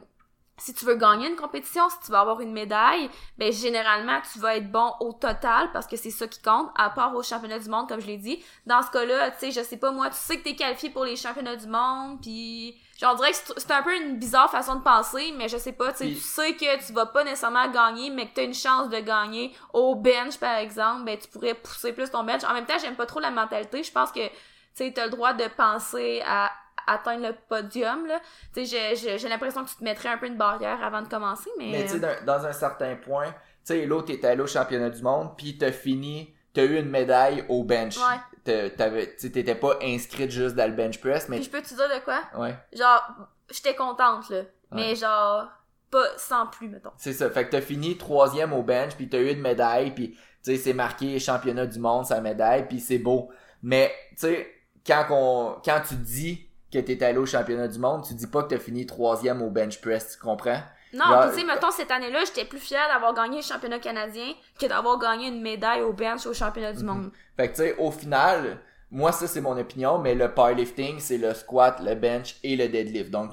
si 0.63 0.73
tu 0.75 0.85
veux 0.85 0.95
gagner 0.95 1.29
une 1.29 1.35
compétition, 1.35 1.91
si 1.91 1.97
tu 2.05 2.13
veux 2.13 2.19
avoir 2.19 2.41
une 2.41 2.53
médaille, 2.53 3.11
ben 3.37 3.53
généralement 3.53 4.21
tu 4.33 4.39
vas 4.39 4.57
être 4.57 4.71
bon 4.71 4.95
au 5.01 5.13
total 5.13 5.73
parce 5.73 5.89
que 5.89 5.97
c'est 5.97 6.13
ça 6.13 6.29
qui 6.29 6.41
compte, 6.41 6.71
à 6.77 6.89
part 6.89 7.17
au 7.17 7.23
championnat 7.25 7.59
du 7.59 7.69
monde 7.69 7.89
comme 7.89 8.01
je 8.01 8.07
l'ai 8.07 8.17
dit. 8.17 8.45
Dans 8.65 8.81
ce 8.81 8.91
cas-là, 8.93 9.33
tu 9.33 9.39
sais, 9.41 9.51
je 9.51 9.67
sais 9.67 9.77
pas 9.77 9.91
moi, 9.91 10.09
tu 10.11 10.17
sais 10.17 10.39
que 10.39 10.45
t'es 10.45 10.55
qualifié 10.55 10.91
pour 10.91 11.05
les 11.05 11.17
championnats 11.17 11.57
du 11.57 11.67
monde, 11.67 12.21
puis 12.23 12.81
genre 13.01 13.15
on 13.15 13.17
dirait 13.17 13.33
que 13.33 13.39
c'est 13.57 13.73
un 13.73 13.83
peu 13.83 13.97
une 13.97 14.19
bizarre 14.19 14.53
façon 14.53 14.77
de 14.77 14.83
penser, 14.83 15.35
mais 15.37 15.49
je 15.49 15.57
sais 15.57 15.73
pas, 15.73 15.91
tu 15.91 15.99
sais, 15.99 16.09
tu 16.15 16.21
sais 16.21 16.55
que 16.55 16.87
tu 16.87 16.93
vas 16.93 17.07
pas 17.07 17.25
nécessairement 17.25 17.69
gagner, 17.69 18.11
mais 18.11 18.29
que 18.29 18.35
t'as 18.35 18.45
une 18.45 18.55
chance 18.55 18.89
de 18.89 19.01
gagner 19.01 19.53
au 19.73 19.97
bench 19.97 20.39
par 20.39 20.59
exemple, 20.59 21.03
ben 21.03 21.19
tu 21.19 21.27
pourrais 21.27 21.55
pousser 21.55 21.93
plus 21.93 22.09
ton 22.09 22.23
bench. 22.23 22.45
En 22.45 22.55
même 22.55 22.67
temps, 22.67 22.79
j'aime 22.81 22.95
pas 22.95 23.07
trop 23.07 23.19
la 23.19 23.33
mentalité, 23.33 23.83
je 23.83 23.91
pense 23.91 24.13
que 24.13 24.25
tu 24.29 24.33
sais, 24.75 24.93
t'as 24.95 25.07
le 25.07 25.11
droit 25.11 25.33
de 25.33 25.49
penser 25.49 26.23
à 26.25 26.53
atteindre 26.87 27.29
le 27.29 27.35
podium 27.49 28.07
là. 28.07 28.21
Tu 28.55 28.67
sais, 28.67 28.95
j'ai 28.97 29.29
l'impression 29.29 29.65
que 29.65 29.71
tu 29.71 29.77
te 29.77 29.85
mettrais 29.85 30.09
un 30.11 30.19
peu 30.19 30.27
une 30.27 30.37
barrière 30.37 30.83
avant 30.83 31.03
de 31.03 31.09
commencer, 31.09 31.51
mais. 31.59 31.71
Mais 31.73 31.85
tu 31.85 31.99
sais, 31.99 32.25
dans 32.25 32.47
un 32.47 32.53
certain 32.53 32.97
point, 32.97 33.31
tu 33.31 33.35
sais, 33.65 33.87
l'autre 33.87 34.13
était 34.13 34.29
allé 34.29 34.43
au 34.43 34.47
championnat 34.47 34.91
du 34.91 35.03
monde, 35.03 35.37
puis 35.37 35.59
t'as 35.59 35.73
fini, 35.73 36.35
t'as 36.53 36.65
eu 36.65 36.79
une 36.79 36.91
médaille 36.91 37.45
au 37.49 37.65
bench. 37.65 37.97
Ouais. 37.97 38.21
T'étais 38.45 39.55
pas 39.55 39.79
inscrite 39.83 40.31
juste 40.31 40.57
dans 40.57 40.69
le 40.69 40.77
bench 40.77 41.01
press, 41.01 41.29
mais. 41.29 41.37
Puis 41.37 41.47
je 41.47 41.51
peux 41.51 41.63
te 41.63 41.69
dire 41.69 41.89
de 41.89 42.05
quoi? 42.05 42.23
Ouais. 42.37 42.57
Genre, 42.73 43.03
j'étais 43.51 43.75
contente, 43.75 44.29
là. 44.31 44.43
Mais 44.73 44.95
genre, 44.97 45.49
pas 45.91 46.07
sans 46.17 46.47
plus, 46.47 46.69
mettons. 46.69 46.93
C'est 46.97 47.13
ça. 47.13 47.29
Fait 47.31 47.45
que 47.45 47.51
t'as 47.51 47.61
fini 47.61 47.99
troisième 47.99 48.53
au 48.53 48.63
bench, 48.63 48.95
puis 48.97 49.09
t'as 49.09 49.19
eu 49.19 49.31
une 49.31 49.43
médaille, 49.43 49.93
puis 49.95 50.11
tu 50.11 50.19
sais, 50.43 50.57
c'est 50.57 50.73
marqué 50.73 51.19
championnat 51.21 51.67
du 51.67 51.79
monde, 51.79 52.07
sa 52.07 52.21
médaille, 52.21 52.67
puis 52.67 52.81
c'est 52.81 52.99
beau. 52.99 53.31
Mais, 53.63 53.95
tu 54.13 54.27
sais, 54.27 54.53
quand, 54.85 55.07
on, 55.11 55.61
quand 55.65 55.83
tu 55.87 55.95
dis 55.95 56.49
que 56.73 56.79
t'es 56.79 57.03
allé 57.05 57.19
au 57.19 57.27
championnat 57.27 57.69
du 57.69 57.79
monde, 57.79 58.05
tu 58.07 58.15
dis 58.15 58.27
pas 58.27 58.43
que 58.43 58.49
t'as 58.49 58.59
fini 58.59 58.87
troisième 58.87 59.43
au 59.43 59.51
bench 59.51 59.81
press, 59.81 60.13
tu 60.13 60.19
comprends? 60.19 60.61
Non, 60.95 61.05
tu 61.31 61.39
sais, 61.39 61.47
mettons, 61.47 61.71
cette 61.71 61.91
année-là, 61.91 62.21
j'étais 62.27 62.45
plus 62.45 62.59
fière 62.59 62.87
d'avoir 62.89 63.15
gagné 63.15 63.39
le 63.39 63.43
championnat 63.43 63.79
canadien 63.79 64.35
que 64.59 64.67
d'avoir 64.67 64.99
gagné 64.99 65.29
une 65.29 65.41
médaille 65.41 65.83
au 65.83 65.93
bench 65.93 66.27
au 66.27 66.35
championnat 66.35 66.73
du 66.73 66.81
mhm. 66.81 66.87
monde. 66.87 67.11
Fait 67.37 67.49
que, 67.49 67.57
tu 67.57 67.63
sais, 67.63 67.77
au 67.79 67.91
final, 67.91 68.59
moi, 68.91 69.11
ça, 69.13 69.27
c'est 69.27 69.41
mon 69.41 69.57
opinion, 69.57 69.99
mais 69.99 70.15
le 70.15 70.33
powerlifting, 70.33 70.99
c'est 70.99 71.17
le 71.17 71.33
squat, 71.33 71.81
le 71.81 71.95
bench 71.95 72.37
et 72.43 72.57
le 72.57 72.69
deadlift. 72.69 73.11
Donc, 73.11 73.31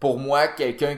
pour 0.00 0.18
moi, 0.18 0.48
quelqu'un 0.48 0.96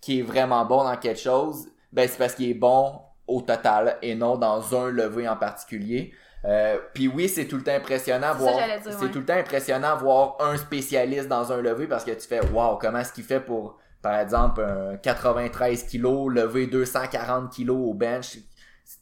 qui 0.00 0.18
est 0.20 0.22
vraiment 0.22 0.64
bon 0.64 0.82
dans 0.82 0.96
quelque 0.96 1.20
chose, 1.20 1.68
ben, 1.92 2.08
c'est 2.08 2.18
parce 2.18 2.34
qu'il 2.34 2.50
est 2.50 2.54
bon 2.54 3.00
au 3.26 3.40
total 3.40 3.96
et 4.02 4.14
non 4.14 4.36
dans 4.36 4.74
un 4.74 4.90
levé 4.90 5.28
en 5.28 5.36
particulier. 5.36 6.12
Euh, 6.44 6.78
puis 6.92 7.08
oui, 7.08 7.28
c'est 7.28 7.46
tout 7.46 7.56
le 7.56 7.62
temps 7.62 7.74
impressionnant 7.74 8.34
voir. 8.34 8.54
C'est 8.82 9.10
tout 9.10 9.20
le 9.20 9.24
temps 9.24 9.34
impressionnant 9.34 9.96
voir 9.96 10.36
un 10.40 10.56
spécialiste 10.56 11.28
dans 11.28 11.52
un 11.52 11.60
levé 11.60 11.86
parce 11.86 12.04
que 12.04 12.10
tu 12.10 12.26
fais 12.26 12.44
waouh, 12.52 12.76
comment 12.76 12.98
est-ce 12.98 13.12
qu'il 13.12 13.24
fait 13.24 13.40
pour, 13.40 13.78
par 14.02 14.18
exemple, 14.18 14.62
un 14.62 14.96
93 14.96 15.84
kg, 15.84 16.28
lever 16.28 16.66
240 16.66 17.54
kg 17.54 17.70
au 17.70 17.94
bench? 17.94 18.36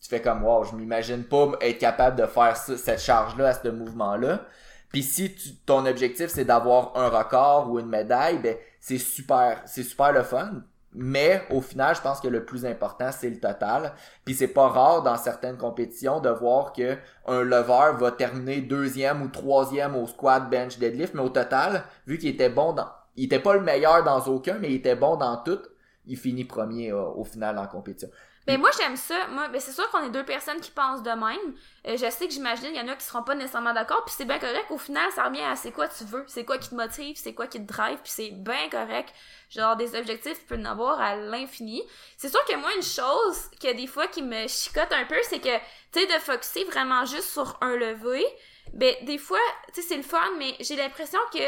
Tu 0.01 0.09
fais 0.09 0.23
comme 0.23 0.45
waouh, 0.45 0.65
je 0.65 0.77
m'imagine 0.77 1.25
pas 1.25 1.53
être 1.61 1.79
capable 1.79 2.17
de 2.17 2.27
faire 2.27 2.57
cette 2.57 3.01
charge-là 3.01 3.49
à 3.49 3.55
ce 3.55 3.69
mouvement-là. 3.69 4.47
Puis 4.91 5.03
si 5.03 5.35
tu, 5.35 5.55
ton 5.67 5.87
objectif 5.87 6.29
c'est 6.29 6.45
d'avoir 6.45 6.97
un 6.97 7.09
record 7.09 7.71
ou 7.71 7.81
une 7.81 7.89
médaille, 7.89 8.39
ben 8.39 8.57
c'est 8.79 8.99
super, 8.99 9.63
c'est 9.67 9.83
super 9.83 10.13
le 10.13 10.23
fun. 10.23 10.63
Mais 10.95 11.43
au 11.51 11.61
final, 11.61 11.97
je 11.97 12.03
pense 12.03 12.21
que 12.21 12.29
le 12.29 12.45
plus 12.45 12.67
important, 12.67 13.11
c'est 13.13 13.31
le 13.31 13.41
total. 13.41 13.95
Puis 14.25 14.35
c'est 14.35 14.49
pas 14.49 14.69
rare 14.69 15.03
dans 15.03 15.17
certaines 15.17 15.57
compétitions 15.57 16.21
de 16.21 16.29
voir 16.29 16.73
que 16.73 16.97
un 17.27 17.43
lever 17.43 17.97
va 17.99 18.13
terminer 18.13 18.61
deuxième 18.61 19.23
ou 19.23 19.29
troisième 19.29 19.97
au 19.97 20.07
squat, 20.07 20.51
bench, 20.51 20.79
deadlift, 20.79 21.15
mais 21.15 21.23
au 21.23 21.31
total, 21.31 21.85
vu 22.07 22.19
qu'il 22.19 22.29
était 22.29 22.51
bon 22.51 22.75
dans, 22.75 22.89
il 23.17 23.25
était 23.25 23.41
pas 23.41 23.55
le 23.55 23.61
meilleur 23.61 24.05
dans 24.05 24.21
aucun, 24.27 24.59
mais 24.59 24.71
il 24.71 24.77
était 24.77 24.97
bon 24.97 25.17
dans 25.17 25.37
tout, 25.39 25.61
il 26.07 26.17
finit 26.17 26.45
premier 26.45 26.93
euh, 26.93 27.03
au 27.03 27.25
final 27.25 27.59
en 27.59 27.67
compétition. 27.67 28.09
Ben 28.47 28.59
moi 28.59 28.71
j'aime 28.77 28.97
ça. 28.97 29.29
Moi, 29.29 29.49
ben 29.49 29.61
c'est 29.61 29.73
sûr 29.73 29.89
qu'on 29.91 30.05
est 30.05 30.11
deux 30.11 30.25
personnes 30.25 30.61
qui 30.61 30.71
pensent 30.71 31.03
de 31.03 31.11
même. 31.11 31.55
Euh, 31.87 31.97
je 31.97 32.11
sais 32.11 32.27
que 32.27 32.33
j'imagine 32.33 32.71
il 32.71 32.77
y 32.77 32.81
en 32.81 32.89
a 32.89 32.97
qui 32.97 33.05
seront 33.05 33.23
pas 33.23 33.35
nécessairement 33.35 33.73
d'accord, 33.73 34.05
puis 34.05 34.15
c'est 34.17 34.25
bien 34.25 34.39
correct. 34.39 34.67
Au 34.71 34.79
final, 34.79 35.11
ça 35.13 35.25
revient 35.25 35.43
à 35.43 35.55
c'est 35.55 35.71
quoi 35.71 35.87
tu 35.89 36.05
veux, 36.05 36.25
c'est 36.27 36.45
quoi 36.45 36.59
qui 36.59 36.71
te 36.71 36.75
motive, 36.75 37.17
c'est 37.17 37.35
quoi 37.35 37.47
qui 37.47 37.65
te 37.65 37.73
drive, 37.73 37.99
puis 38.03 38.13
c'est 38.13 38.31
bien 38.31 38.69
correct. 38.71 39.15
Genre 39.49 39.77
des 39.77 39.95
objectifs, 39.95 40.41
tu 40.41 40.45
peux 40.47 40.57
en 40.57 40.65
avoir 40.65 41.01
à 41.01 41.15
l'infini. 41.15 41.83
C'est 42.17 42.31
sûr 42.31 42.45
que 42.45 42.57
moi 42.57 42.75
une 42.75 42.83
chose 42.83 43.51
que 43.61 43.73
des 43.75 43.87
fois 43.87 44.09
qui 44.09 44.23
me 44.23 44.49
chicote 44.49 44.93
un 44.93 45.05
peu, 45.05 45.19
c'est 45.23 45.41
que 45.41 45.57
tu 45.93 46.01
sais 46.01 46.07
de 46.07 46.21
focuser 46.21 46.65
vraiment 46.65 47.05
juste 47.05 47.31
sur 47.31 47.59
un 47.61 47.77
levé. 47.77 48.25
Ben 48.73 48.95
des 49.03 49.19
fois, 49.19 49.39
tu 49.73 49.81
sais 49.81 49.89
c'est 49.89 49.97
le 49.97 50.03
fun, 50.03 50.19
mais 50.39 50.57
j'ai 50.61 50.77
l'impression 50.77 51.21
que 51.33 51.39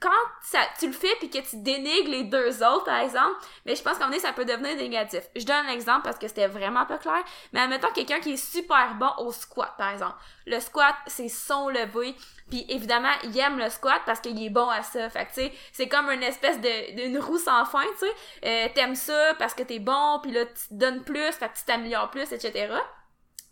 quand 0.00 0.08
ça, 0.42 0.60
tu 0.78 0.86
le 0.86 0.92
fais 0.92 1.14
puis 1.18 1.28
que 1.28 1.38
tu 1.38 1.56
dénigres 1.56 2.10
les 2.10 2.24
deux 2.24 2.62
autres, 2.62 2.84
par 2.84 3.00
exemple, 3.00 3.36
mais 3.66 3.76
je 3.76 3.82
pense 3.82 3.98
qu'en 3.98 4.10
ça 4.18 4.32
peut 4.32 4.46
devenir 4.46 4.74
négatif. 4.76 5.20
Je 5.36 5.44
donne 5.44 5.66
un 5.66 5.72
exemple 5.72 6.02
parce 6.04 6.18
que 6.18 6.26
c'était 6.26 6.46
vraiment 6.46 6.86
pas 6.86 6.96
clair, 6.96 7.22
mais 7.52 7.60
admettons 7.60 7.92
quelqu'un 7.92 8.18
qui 8.18 8.32
est 8.32 8.36
super 8.36 8.94
bon 8.94 9.10
au 9.18 9.30
squat, 9.30 9.74
par 9.76 9.90
exemple. 9.90 10.14
Le 10.46 10.58
squat, 10.58 10.94
c'est 11.06 11.28
son 11.28 11.68
levé, 11.68 12.16
puis 12.48 12.64
évidemment, 12.68 13.12
il 13.24 13.38
aime 13.38 13.58
le 13.58 13.68
squat 13.68 14.00
parce 14.06 14.20
qu'il 14.20 14.42
est 14.42 14.50
bon 14.50 14.68
à 14.68 14.82
ça. 14.82 15.10
Fait 15.10 15.26
que, 15.26 15.34
tu 15.34 15.40
sais, 15.42 15.52
c'est 15.72 15.88
comme 15.88 16.10
une 16.10 16.22
espèce 16.22 16.60
de 16.60 16.96
d'une 16.96 17.18
roue 17.18 17.38
sans 17.38 17.64
fin, 17.66 17.84
tu 17.98 18.06
sais. 18.06 18.14
Euh, 18.44 18.68
t'aimes 18.74 18.96
ça 18.96 19.34
parce 19.38 19.52
que 19.52 19.62
t'es 19.62 19.78
bon, 19.78 20.18
puis 20.22 20.32
là, 20.32 20.46
tu 20.46 20.68
te 20.68 20.74
donnes 20.74 21.02
plus, 21.04 21.30
fait 21.32 21.48
que 21.48 21.58
tu 21.58 21.64
t'améliores 21.66 22.10
plus, 22.10 22.32
etc. 22.32 22.72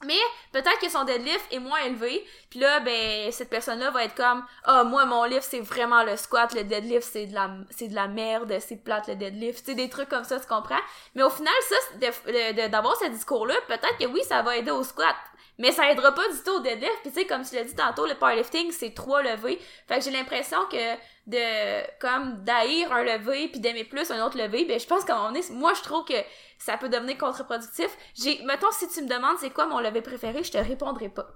Mais 0.05 0.19
peut-être 0.53 0.79
que 0.79 0.89
son 0.89 1.03
deadlift 1.03 1.45
est 1.51 1.59
moins 1.59 1.81
élevé, 1.81 2.25
puis 2.51 2.61
là 2.61 2.79
ben 2.81 3.33
cette 3.33 3.51
personne-là 3.51 3.91
va 3.91 4.05
être 4.05 4.15
comme 4.15 4.45
ah 4.63 4.85
moi 4.85 5.05
mon 5.07 5.25
lift 5.25 5.43
c'est 5.43 5.61
vraiment 5.61 6.05
le 6.05 6.17
squat, 6.17 6.55
le 6.55 6.63
deadlift 6.63 7.09
c'est 7.11 7.27
de 7.27 7.35
la 7.35 7.51
c'est 7.71 7.89
de 7.89 7.97
la 7.97 8.07
merde, 8.07 8.57
c'est 8.61 8.77
plate 8.77 9.09
le 9.09 9.17
deadlift, 9.17 9.59
tu 9.59 9.73
sais 9.73 9.75
des 9.75 9.89
trucs 9.89 10.09
comme 10.09 10.23
ça, 10.23 10.39
tu 10.39 10.47
comprends? 10.47 10.79
Mais 11.17 11.25
au 11.25 11.31
final 11.31 11.53
ça 11.69 12.69
d'avoir 12.69 12.97
ce 12.97 13.09
discours-là, 13.09 13.55
peut-être 13.67 13.99
que 13.99 14.07
oui 14.07 14.23
ça 14.23 14.43
va 14.43 14.57
aider 14.57 14.71
au 14.71 14.85
squat, 14.85 15.17
mais 15.59 15.73
ça 15.73 15.91
aidera 15.91 16.15
pas 16.15 16.29
du 16.29 16.41
tout 16.45 16.53
au 16.53 16.61
deadlift. 16.61 17.01
Puis 17.03 17.11
tu 17.11 17.21
sais, 17.21 17.27
comme 17.27 17.43
tu 17.43 17.57
l'as 17.57 17.65
dit 17.65 17.75
tantôt, 17.75 18.07
le 18.07 18.15
powerlifting, 18.15 18.71
c'est 18.71 18.95
trois 18.95 19.23
levées. 19.23 19.59
Fait 19.89 19.99
que 19.99 20.05
j'ai 20.05 20.13
l'impression 20.13 20.59
que 20.71 20.95
de 21.27 21.99
comme 21.99 22.43
d'haïr 22.45 22.93
un 22.93 23.03
levé 23.03 23.49
puis 23.49 23.61
d'aimer 23.61 23.85
plus 23.85 24.11
un 24.11 24.25
autre 24.25 24.39
levé, 24.39 24.65
ben 24.65 24.79
je 24.79 24.87
pense 24.87 25.05
qu'à 25.05 25.17
un 25.17 25.35
est, 25.35 25.51
moi 25.51 25.75
je 25.75 25.83
trouve 25.83 26.05
que 26.05 26.15
ça 26.59 26.77
peut 26.77 26.89
devenir 26.89 27.17
contre-productif. 27.19 27.89
J'ai, 28.15 28.43
mettons, 28.45 28.71
si 28.73 28.89
tu 28.89 29.03
me 29.03 29.09
demandes 29.09 29.39
c'est 29.39 29.51
quoi 29.51 29.67
mon 29.67 29.81
levé 29.81 30.03
préféré, 30.03 30.43
je 30.43 30.51
te 30.53 30.59
répondrai 30.59 31.09
pas. 31.09 31.29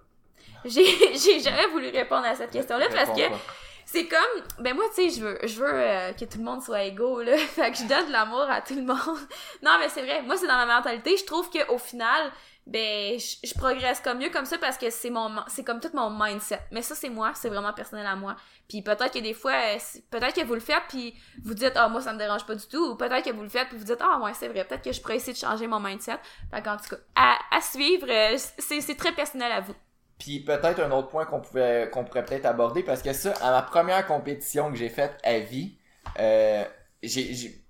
J'ai, 0.65 0.85
j'ai 1.17 1.41
jamais 1.41 1.67
voulu 1.69 1.89
répondre 1.89 2.27
à 2.27 2.35
cette 2.35 2.51
question-là 2.51 2.89
parce 2.89 3.11
que 3.19 3.23
c'est 3.93 4.09
comme 4.09 4.43
ben 4.59 4.75
moi 4.75 4.87
tu 4.95 5.11
sais 5.11 5.21
je 5.21 5.23
veux 5.23 5.39
je 5.47 5.61
veux 5.61 5.71
euh, 5.71 6.13
que 6.15 6.25
tout 6.25 6.39
le 6.39 6.45
monde 6.45 6.63
soit 6.63 6.85
égaux 6.85 7.21
là. 7.21 7.37
Fait 7.37 7.71
que 7.71 7.77
je 7.77 7.85
donne 7.85 8.07
de 8.07 8.13
l'amour 8.13 8.47
à 8.49 8.63
tout 8.63 8.75
le 8.75 8.83
monde. 8.83 8.97
Non 9.63 9.73
mais 9.79 9.91
c'est 9.91 10.03
vrai. 10.03 10.23
Moi 10.23 10.39
c'est 10.39 10.47
dans 10.47 10.57
ma 10.57 10.67
mentalité. 10.67 11.15
Je 11.19 11.27
trouve 11.27 11.51
que 11.51 11.71
au 11.71 11.77
final 11.77 12.33
ben 12.67 13.19
je, 13.19 13.55
progresse 13.55 14.01
comme 14.01 14.19
mieux 14.19 14.31
comme 14.31 14.47
ça 14.47 14.57
parce 14.57 14.79
que 14.79 14.89
c'est 14.89 15.11
mon 15.11 15.31
c'est 15.47 15.63
comme 15.63 15.79
tout 15.79 15.91
mon 15.93 16.09
mindset. 16.09 16.61
Mais 16.71 16.81
ça 16.81 16.95
c'est 16.95 17.11
moi. 17.11 17.33
C'est 17.35 17.51
vraiment 17.51 17.75
personnel 17.75 18.07
à 18.07 18.17
moi. 18.17 18.35
Puis 18.67 18.81
peut-être 18.81 19.13
que 19.13 19.19
des 19.19 19.35
fois 19.35 19.53
euh, 19.53 19.79
peut-être 20.11 20.35
que 20.37 20.47
vous 20.47 20.55
le 20.55 20.61
faites 20.61 20.85
puis 20.89 21.15
vous 21.45 21.53
dites 21.53 21.73
ah 21.75 21.89
moi 21.89 22.01
ça 22.01 22.15
me 22.15 22.19
dérange 22.19 22.47
pas 22.47 22.55
du 22.55 22.67
tout. 22.67 22.93
Ou 22.93 22.97
peut-être 22.97 23.23
que 23.23 23.35
vous 23.35 23.43
le 23.43 23.51
faites 23.51 23.69
puis 23.69 23.77
vous 23.77 23.85
dites 23.85 24.01
ah 24.01 24.19
ouais 24.23 24.33
c'est 24.33 24.49
vrai. 24.49 24.65
Peut-être 24.65 24.83
que 24.83 24.93
je 24.93 25.03
pourrais 25.03 25.17
essayer 25.17 25.35
de 25.35 25.39
changer 25.39 25.67
mon 25.67 25.81
mindset. 25.81 26.19
Fait 26.51 26.67
en 26.67 26.79
tout 26.79 26.97
cas 26.97 27.03
à, 27.15 27.37
à 27.51 27.61
suivre 27.61 28.07
euh, 28.09 28.39
c'est 28.59 28.81
c'est 28.81 28.97
très 28.97 29.13
personnel 29.13 29.53
à 29.53 29.61
vous 29.61 29.75
puis 30.23 30.39
peut-être 30.39 30.81
un 30.81 30.93
autre 30.93 31.09
point 31.09 31.25
qu'on 31.25 31.41
pourrait 31.41 31.91
peut-être 31.91 32.47
aborder 32.47 32.85
parce 32.85 33.03
que 33.03 33.13
ça 33.13 33.33
à 33.43 33.51
ma 33.51 33.63
première 33.63 34.07
compétition 34.07 34.71
que 34.71 34.77
j'ai 34.77 34.89
faite 34.89 35.19
à 35.25 35.41
vie 35.41 35.77
euh, 36.21 36.65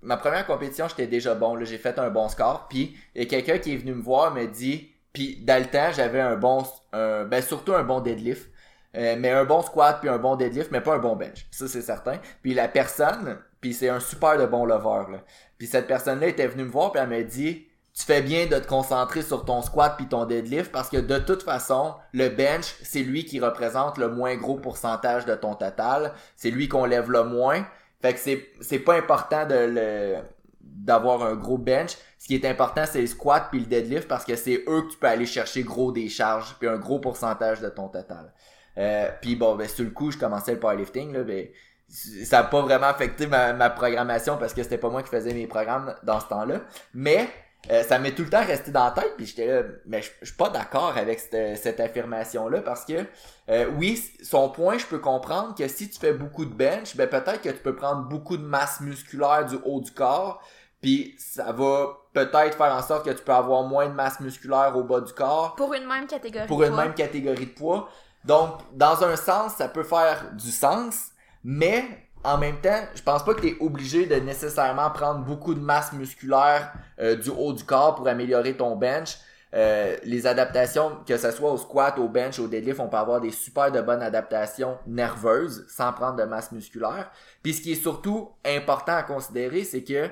ma 0.02 0.18
première 0.18 0.46
compétition, 0.46 0.86
j'étais 0.88 1.06
déjà 1.06 1.34
bon. 1.34 1.54
Là, 1.54 1.64
j'ai 1.64 1.78
fait 1.78 1.98
un 1.98 2.10
bon 2.10 2.28
score. 2.28 2.66
Puis 2.68 2.94
il 3.14 3.22
y 3.22 3.24
a 3.24 3.28
quelqu'un 3.28 3.56
qui 3.56 3.72
est 3.72 3.76
venu 3.78 3.94
me 3.94 4.02
voir, 4.02 4.34
me 4.34 4.44
dit. 4.46 4.92
Puis 5.14 5.42
dans 5.42 5.58
le 5.62 5.70
temps, 5.70 5.90
j'avais 5.92 6.20
un 6.20 6.36
bon, 6.36 6.62
un, 6.92 7.24
ben 7.24 7.40
surtout 7.40 7.72
un 7.72 7.84
bon 7.84 8.00
deadlift, 8.00 8.50
euh, 8.96 9.16
mais 9.18 9.30
un 9.30 9.46
bon 9.46 9.62
squat 9.62 10.00
puis 10.00 10.10
un 10.10 10.18
bon 10.18 10.36
deadlift, 10.36 10.70
mais 10.70 10.82
pas 10.82 10.94
un 10.94 10.98
bon 10.98 11.16
bench. 11.16 11.46
Ça 11.50 11.68
c'est 11.68 11.80
certain. 11.80 12.18
Puis 12.42 12.52
la 12.52 12.68
personne, 12.68 13.38
puis 13.62 13.72
c'est 13.72 13.88
un 13.88 14.00
super 14.00 14.36
de 14.36 14.44
bon 14.44 14.66
lever. 14.66 15.12
Là. 15.12 15.22
Puis 15.56 15.66
cette 15.66 15.86
personne-là 15.86 16.28
était 16.28 16.46
venue 16.46 16.64
me 16.64 16.70
voir 16.70 16.92
puis 16.92 17.00
elle 17.02 17.08
m'a 17.08 17.22
dit, 17.22 17.66
tu 17.94 18.04
fais 18.04 18.22
bien 18.22 18.46
de 18.46 18.58
te 18.58 18.66
concentrer 18.66 19.22
sur 19.22 19.44
ton 19.44 19.60
squat 19.60 19.94
puis 19.96 20.06
ton 20.06 20.24
deadlift 20.24 20.72
parce 20.72 20.88
que 20.88 20.96
de 20.96 21.18
toute 21.18 21.42
façon, 21.42 21.94
le 22.12 22.30
bench, 22.30 22.74
c'est 22.82 23.02
lui 23.02 23.24
qui 23.24 23.38
représente 23.38 23.98
le 23.98 24.08
moins 24.08 24.34
gros 24.36 24.56
pourcentage 24.56 25.26
de 25.26 25.34
ton 25.34 25.54
total. 25.54 26.14
C'est 26.36 26.50
lui 26.50 26.68
qu'on 26.68 26.86
lève 26.86 27.10
le 27.10 27.24
moins. 27.24 27.66
Fait 28.00 28.14
que 28.14 28.18
c'est, 28.18 28.48
c'est 28.60 28.78
pas 28.78 28.94
important 28.94 29.46
de 29.46 29.54
le, 29.54 30.16
d'avoir 30.60 31.22
un 31.22 31.34
gros 31.34 31.58
bench. 31.58 31.92
Ce 32.18 32.26
qui 32.26 32.34
est 32.34 32.46
important, 32.46 32.84
c'est 32.86 33.02
le 33.02 33.06
squat 33.06 33.48
puis 33.50 33.60
le 33.60 33.66
deadlift 33.66 34.08
parce 34.08 34.24
que 34.24 34.36
c'est 34.36 34.64
eux 34.68 34.82
que 34.82 34.92
tu 34.92 34.98
peux 34.98 35.08
aller 35.08 35.26
chercher 35.26 35.62
gros 35.62 35.92
des 35.92 36.08
charges 36.08 36.56
puis 36.58 36.68
un 36.68 36.78
gros 36.78 36.98
pourcentage 36.98 37.60
de 37.60 37.68
ton 37.68 37.88
total. 37.88 38.32
Euh, 38.78 39.10
puis 39.20 39.36
bon, 39.36 39.54
ben 39.54 39.68
sur 39.68 39.84
le 39.84 39.90
coup, 39.90 40.10
je 40.10 40.16
commençais 40.16 40.52
le 40.52 40.60
powerlifting 40.60 41.12
là, 41.12 41.24
ben 41.24 41.46
ça 41.88 42.38
a 42.38 42.44
pas 42.44 42.62
vraiment 42.62 42.86
affecté 42.86 43.26
ma, 43.26 43.52
ma 43.52 43.68
programmation 43.68 44.38
parce 44.38 44.54
que 44.54 44.62
c'était 44.62 44.78
pas 44.78 44.88
moi 44.88 45.02
qui 45.02 45.10
faisais 45.10 45.34
mes 45.34 45.46
programmes 45.46 45.94
dans 46.04 46.20
ce 46.20 46.26
temps-là. 46.28 46.62
Mais 46.94 47.28
euh, 47.70 47.82
ça 47.84 47.98
m'est 47.98 48.12
tout 48.12 48.22
le 48.22 48.30
temps 48.30 48.44
resté 48.44 48.70
dans 48.72 48.84
la 48.84 48.90
tête 48.90 49.14
puis 49.16 49.26
j'étais 49.26 49.46
là 49.46 49.62
mais 49.86 50.02
je, 50.02 50.10
suis 50.26 50.36
pas 50.36 50.48
d'accord 50.48 50.96
avec 50.96 51.20
cette, 51.20 51.56
cette 51.58 51.78
affirmation 51.78 52.48
là 52.48 52.60
parce 52.60 52.84
que 52.84 53.06
euh, 53.48 53.66
oui 53.78 54.02
son 54.22 54.48
point 54.48 54.78
je 54.78 54.86
peux 54.86 54.98
comprendre 54.98 55.54
que 55.54 55.68
si 55.68 55.88
tu 55.88 55.98
fais 55.98 56.12
beaucoup 56.12 56.44
de 56.44 56.52
bench 56.52 56.96
ben 56.96 57.08
peut-être 57.08 57.40
que 57.40 57.50
tu 57.50 57.58
peux 57.62 57.76
prendre 57.76 58.02
beaucoup 58.08 58.36
de 58.36 58.44
masse 58.44 58.80
musculaire 58.80 59.46
du 59.46 59.56
haut 59.64 59.80
du 59.80 59.92
corps 59.92 60.42
puis 60.82 61.14
ça 61.16 61.52
va 61.52 62.00
peut-être 62.12 62.56
faire 62.56 62.74
en 62.74 62.82
sorte 62.82 63.06
que 63.06 63.12
tu 63.12 63.22
peux 63.22 63.32
avoir 63.32 63.62
moins 63.62 63.86
de 63.86 63.94
masse 63.94 64.18
musculaire 64.20 64.76
au 64.76 64.82
bas 64.82 65.00
du 65.00 65.12
corps 65.12 65.54
Pour 65.54 65.72
une 65.74 65.86
même 65.86 66.06
catégorie 66.06 66.48
pour 66.48 66.58
de 66.58 66.64
une 66.64 66.72
poids. 66.72 66.84
même 66.84 66.94
catégorie 66.94 67.46
de 67.46 67.52
poids. 67.52 67.88
Donc, 68.24 68.58
dans 68.72 69.02
un 69.04 69.16
sens, 69.16 69.54
ça 69.54 69.68
peut 69.68 69.84
faire 69.84 70.32
du 70.32 70.50
sens, 70.50 71.10
mais 71.44 71.84
en 72.24 72.38
même 72.38 72.60
temps, 72.60 72.80
je 72.94 73.02
pense 73.02 73.24
pas 73.24 73.34
que 73.34 73.40
tu 73.40 73.48
es 73.48 73.56
obligé 73.60 74.06
de 74.06 74.14
nécessairement 74.16 74.90
prendre 74.90 75.20
beaucoup 75.20 75.54
de 75.54 75.60
masse 75.60 75.92
musculaire 75.92 76.72
euh, 77.00 77.16
du 77.16 77.30
haut 77.30 77.52
du 77.52 77.64
corps 77.64 77.96
pour 77.96 78.06
améliorer 78.08 78.56
ton 78.56 78.76
bench. 78.76 79.18
Euh, 79.54 79.96
les 80.04 80.26
adaptations, 80.26 80.98
que 81.06 81.16
ce 81.16 81.30
soit 81.30 81.52
au 81.52 81.58
squat, 81.58 81.98
au 81.98 82.08
bench, 82.08 82.38
au 82.38 82.46
deadlift, 82.46 82.80
on 82.80 82.88
peut 82.88 82.96
avoir 82.96 83.20
des 83.20 83.30
super 83.30 83.70
de 83.70 83.80
bonnes 83.82 84.02
adaptations 84.02 84.78
nerveuses 84.86 85.66
sans 85.68 85.92
prendre 85.92 86.16
de 86.16 86.24
masse 86.24 86.52
musculaire. 86.52 87.10
Puis 87.42 87.54
ce 87.54 87.60
qui 87.60 87.72
est 87.72 87.82
surtout 87.82 88.30
important 88.46 88.96
à 88.96 89.02
considérer, 89.02 89.64
c'est 89.64 89.82
que 89.82 90.08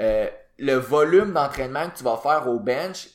euh, 0.00 0.26
le 0.58 0.74
volume 0.74 1.32
d'entraînement 1.32 1.88
que 1.90 1.98
tu 1.98 2.04
vas 2.04 2.16
faire 2.16 2.48
au 2.48 2.58
bench 2.58 3.08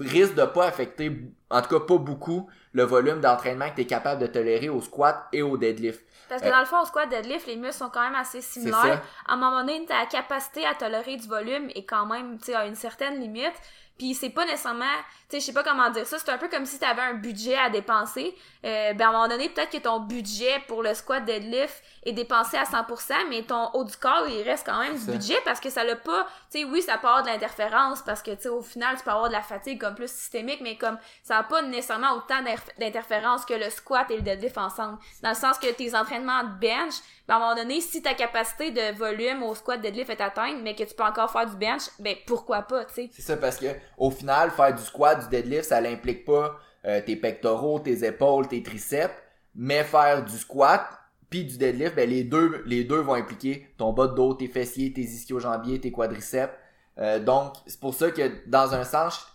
risque 0.00 0.34
de 0.34 0.44
pas 0.44 0.66
affecter, 0.66 1.12
en 1.50 1.62
tout 1.62 1.78
cas 1.78 1.84
pas 1.84 1.98
beaucoup, 1.98 2.48
le 2.72 2.82
volume 2.84 3.20
d'entraînement 3.20 3.70
que 3.70 3.76
tu 3.76 3.80
es 3.82 3.86
capable 3.86 4.20
de 4.20 4.26
tolérer 4.26 4.68
au 4.68 4.80
squat 4.80 5.26
et 5.32 5.42
au 5.42 5.56
deadlift. 5.56 6.00
Parce 6.28 6.42
que 6.42 6.48
Euh, 6.48 6.50
dans 6.50 6.60
le 6.60 6.66
fond, 6.66 6.80
au 6.82 6.84
squat 6.84 7.08
deadlift, 7.08 7.46
les 7.46 7.56
muscles 7.56 7.76
sont 7.84 7.90
quand 7.90 8.02
même 8.02 8.14
assez 8.16 8.40
similaires. 8.40 9.02
À 9.26 9.34
un 9.34 9.36
moment 9.36 9.60
donné, 9.60 9.86
ta 9.86 10.04
capacité 10.06 10.66
à 10.66 10.74
tolérer 10.74 11.16
du 11.16 11.28
volume 11.28 11.70
est 11.74 11.84
quand 11.84 12.06
même, 12.06 12.38
tu 12.38 12.46
sais, 12.46 12.54
à 12.54 12.66
une 12.66 12.74
certaine 12.74 13.20
limite. 13.20 13.54
Puis 13.98 14.14
c'est 14.14 14.30
pas 14.30 14.44
nécessairement, 14.44 14.84
tu 15.28 15.36
sais, 15.36 15.40
je 15.40 15.46
sais 15.46 15.52
pas 15.52 15.62
comment 15.62 15.88
dire 15.90 16.06
ça, 16.06 16.18
c'est 16.18 16.30
un 16.30 16.38
peu 16.38 16.48
comme 16.48 16.66
si 16.66 16.78
tu 16.78 16.84
avais 16.84 17.02
un 17.02 17.14
budget 17.14 17.56
à 17.56 17.70
dépenser. 17.70 18.34
Euh, 18.64 18.92
ben 18.92 19.06
à 19.06 19.08
un 19.08 19.12
moment 19.12 19.28
donné, 19.28 19.48
peut-être 19.48 19.70
que 19.70 19.78
ton 19.78 20.00
budget 20.00 20.60
pour 20.68 20.82
le 20.82 20.92
squat 20.94 21.24
deadlift 21.24 21.82
est 22.04 22.12
dépensé 22.12 22.56
à 22.56 22.64
100%, 22.64 23.14
mais 23.30 23.42
ton 23.42 23.70
haut 23.74 23.84
du 23.84 23.96
corps, 23.96 24.26
il 24.28 24.42
reste 24.42 24.66
quand 24.66 24.78
même 24.80 24.98
du 24.98 25.04
budget 25.12 25.38
parce 25.44 25.60
que 25.60 25.70
ça 25.70 25.82
l'a 25.84 25.96
pas, 25.96 26.26
tu 26.50 26.58
sais, 26.60 26.64
oui, 26.64 26.82
ça 26.82 26.98
peut 26.98 27.06
avoir 27.06 27.22
de 27.22 27.28
l'interférence 27.28 28.02
parce 28.02 28.22
que, 28.22 28.32
tu 28.32 28.42
sais, 28.42 28.48
au 28.48 28.60
final, 28.62 28.96
tu 28.98 29.02
peux 29.04 29.10
avoir 29.10 29.28
de 29.28 29.32
la 29.32 29.42
fatigue 29.42 29.80
comme 29.80 29.94
plus 29.94 30.10
systémique, 30.10 30.60
mais 30.60 30.76
comme 30.76 30.98
ça 31.22 31.38
a 31.38 31.42
pas 31.42 31.62
nécessairement 31.62 32.12
autant 32.12 32.42
d'inter- 32.42 32.72
d'interférence 32.78 33.44
que 33.44 33.54
le 33.54 33.70
squat 33.70 34.10
et 34.10 34.16
le 34.16 34.22
deadlift 34.22 34.58
ensemble. 34.58 34.98
Dans 35.22 35.30
le 35.30 35.34
sens 35.34 35.58
que 35.58 35.72
tes 35.72 35.94
entraînements 35.94 36.44
de 36.44 36.50
bench, 36.60 36.94
ben, 37.28 37.34
à 37.34 37.36
un 37.38 37.40
moment 37.40 37.54
donné, 37.56 37.80
si 37.80 38.02
ta 38.02 38.14
capacité 38.14 38.70
de 38.70 38.96
volume 38.96 39.42
au 39.42 39.54
squat 39.54 39.80
deadlift 39.80 40.10
est 40.10 40.20
atteinte, 40.20 40.56
mais 40.62 40.74
que 40.74 40.84
tu 40.84 40.94
peux 40.94 41.02
encore 41.02 41.30
faire 41.30 41.46
du 41.46 41.56
bench, 41.56 41.82
ben 41.98 42.16
pourquoi 42.26 42.62
pas, 42.62 42.84
tu 42.84 42.94
sais. 42.94 43.10
C'est 43.12 43.22
ça 43.22 43.36
parce 43.36 43.56
que 43.56 43.66
au 43.96 44.10
final, 44.10 44.50
faire 44.50 44.74
du 44.74 44.82
squat, 44.82 45.20
du 45.20 45.28
deadlift, 45.28 45.64
ça 45.64 45.80
n'implique 45.80 46.24
pas 46.24 46.58
euh, 46.84 47.00
tes 47.00 47.16
pectoraux, 47.16 47.78
tes 47.78 48.04
épaules, 48.04 48.46
tes 48.48 48.62
triceps, 48.62 49.14
mais 49.54 49.84
faire 49.84 50.24
du 50.24 50.36
squat 50.36 50.86
puis 51.28 51.44
du 51.44 51.58
deadlift, 51.58 51.96
ben 51.96 52.08
les 52.08 52.22
deux 52.22 52.62
les 52.66 52.84
deux 52.84 53.00
vont 53.00 53.14
impliquer 53.14 53.74
ton 53.78 53.92
bas 53.92 54.06
de 54.06 54.14
dos, 54.14 54.34
tes 54.34 54.48
fessiers, 54.48 54.92
tes 54.92 55.02
ischio-jambiers, 55.02 55.80
tes 55.80 55.90
quadriceps. 55.90 56.54
Euh, 56.98 57.18
donc 57.18 57.54
c'est 57.66 57.80
pour 57.80 57.94
ça 57.94 58.10
que 58.10 58.48
dans 58.48 58.74
un 58.74 58.84
sens, 58.84 59.26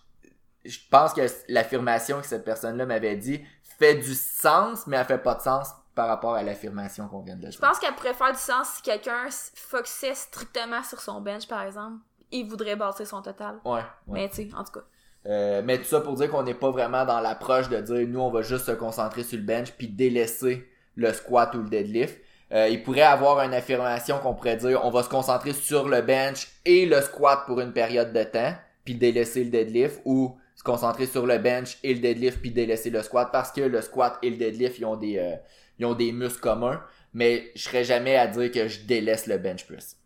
je 0.64 0.72
je 0.72 0.80
pense 0.90 1.14
que 1.14 1.22
l'affirmation 1.50 2.22
que 2.22 2.28
cette 2.28 2.46
personne-là 2.46 2.86
m'avait 2.86 3.18
dit 3.18 3.42
fait 3.80 3.96
du 3.96 4.14
sens, 4.14 4.86
mais 4.88 4.98
elle 4.98 5.06
fait 5.06 5.18
pas 5.18 5.36
de 5.36 5.42
sens 5.42 5.70
par 5.96 6.08
rapport 6.08 6.36
à 6.36 6.44
l'affirmation 6.44 7.08
qu'on 7.08 7.22
vient 7.22 7.36
de 7.36 7.42
dire. 7.42 7.52
Je 7.52 7.58
pense 7.58 7.80
qu'elle 7.80 7.96
pourrait 7.96 8.14
faire 8.14 8.32
du 8.32 8.40
sens 8.40 8.68
si 8.76 8.82
quelqu'un 8.82 9.28
focusait 9.56 10.16
strictement 10.16 10.84
sur 10.84 11.02
son 11.02 11.20
bench, 11.20 11.48
par 11.48 11.64
exemple. 11.64 11.98
Il 12.32 12.46
voudrait 12.48 12.76
bâtir 12.76 13.06
son 13.06 13.22
total. 13.22 13.60
Ouais, 13.66 13.72
ouais. 13.72 13.84
Mais 14.08 14.30
tu 14.30 14.36
sais, 14.36 14.50
en 14.56 14.64
tout 14.64 14.74
cas. 14.74 14.86
Euh, 15.28 15.62
mais 15.64 15.78
tout 15.78 15.84
ça 15.84 16.02
pour 16.02 16.16
dire 16.16 16.32
qu'on 16.32 16.44
n'est 16.44 16.56
pas 16.56 16.72
vraiment 16.72 17.06
dans 17.06 17.20
l'approche 17.20 17.70
de 17.70 17.80
dire 17.80 18.08
nous 18.08 18.20
on 18.20 18.32
va 18.32 18.42
juste 18.42 18.66
se 18.66 18.72
concentrer 18.72 19.24
sur 19.24 19.38
le 19.38 19.44
bench 19.44 19.72
puis 19.78 19.88
délaisser 19.88 20.68
le 20.96 21.14
squat 21.14 21.54
ou 21.54 21.60
le 21.60 21.70
deadlift. 21.70 22.20
Euh, 22.52 22.68
il 22.70 22.82
pourrait 22.82 23.04
avoir 23.04 23.40
une 23.42 23.54
affirmation 23.54 24.18
qu'on 24.18 24.34
pourrait 24.34 24.58
dire 24.58 24.84
on 24.84 24.90
va 24.90 25.04
se 25.04 25.10
concentrer 25.10 25.54
sur 25.54 25.88
le 25.88 26.02
bench 26.02 26.48
et 26.66 26.88
le 26.88 27.02
squat 27.02 27.44
pour 27.46 27.60
une 27.62 27.72
période 27.72 28.14
de 28.14 28.24
temps 28.24 28.56
puis 28.84 28.96
délaisser 28.96 29.44
le 29.44 29.52
deadlift 29.52 30.02
ou 30.06 30.38
se 30.56 30.64
concentrer 30.64 31.06
sur 31.06 31.28
le 31.28 31.38
bench 31.38 31.78
et 31.84 31.94
le 31.94 32.00
deadlift 32.00 32.42
puis 32.42 32.50
délaisser 32.50 32.90
le 32.90 33.04
squat 33.04 33.30
parce 33.32 33.52
que 33.52 33.62
le 33.62 33.82
squat 33.82 34.18
et 34.24 34.32
le 34.32 34.38
deadlift 34.38 34.80
ils 34.80 34.86
ont 34.86 34.96
des 34.96 35.20
euh, 35.20 35.36
ils 35.78 35.86
ont 35.86 35.94
des 35.94 36.12
muscles 36.12 36.42
communs 36.42 36.82
mais 37.14 37.52
je 37.56 37.64
serais 37.64 37.84
jamais 37.84 38.16
à 38.16 38.28
dire 38.28 38.52
que 38.52 38.68
je 38.68 38.82
délaisse 38.82 39.28
le 39.28 39.38
bench 39.38 39.66
press. 39.68 39.98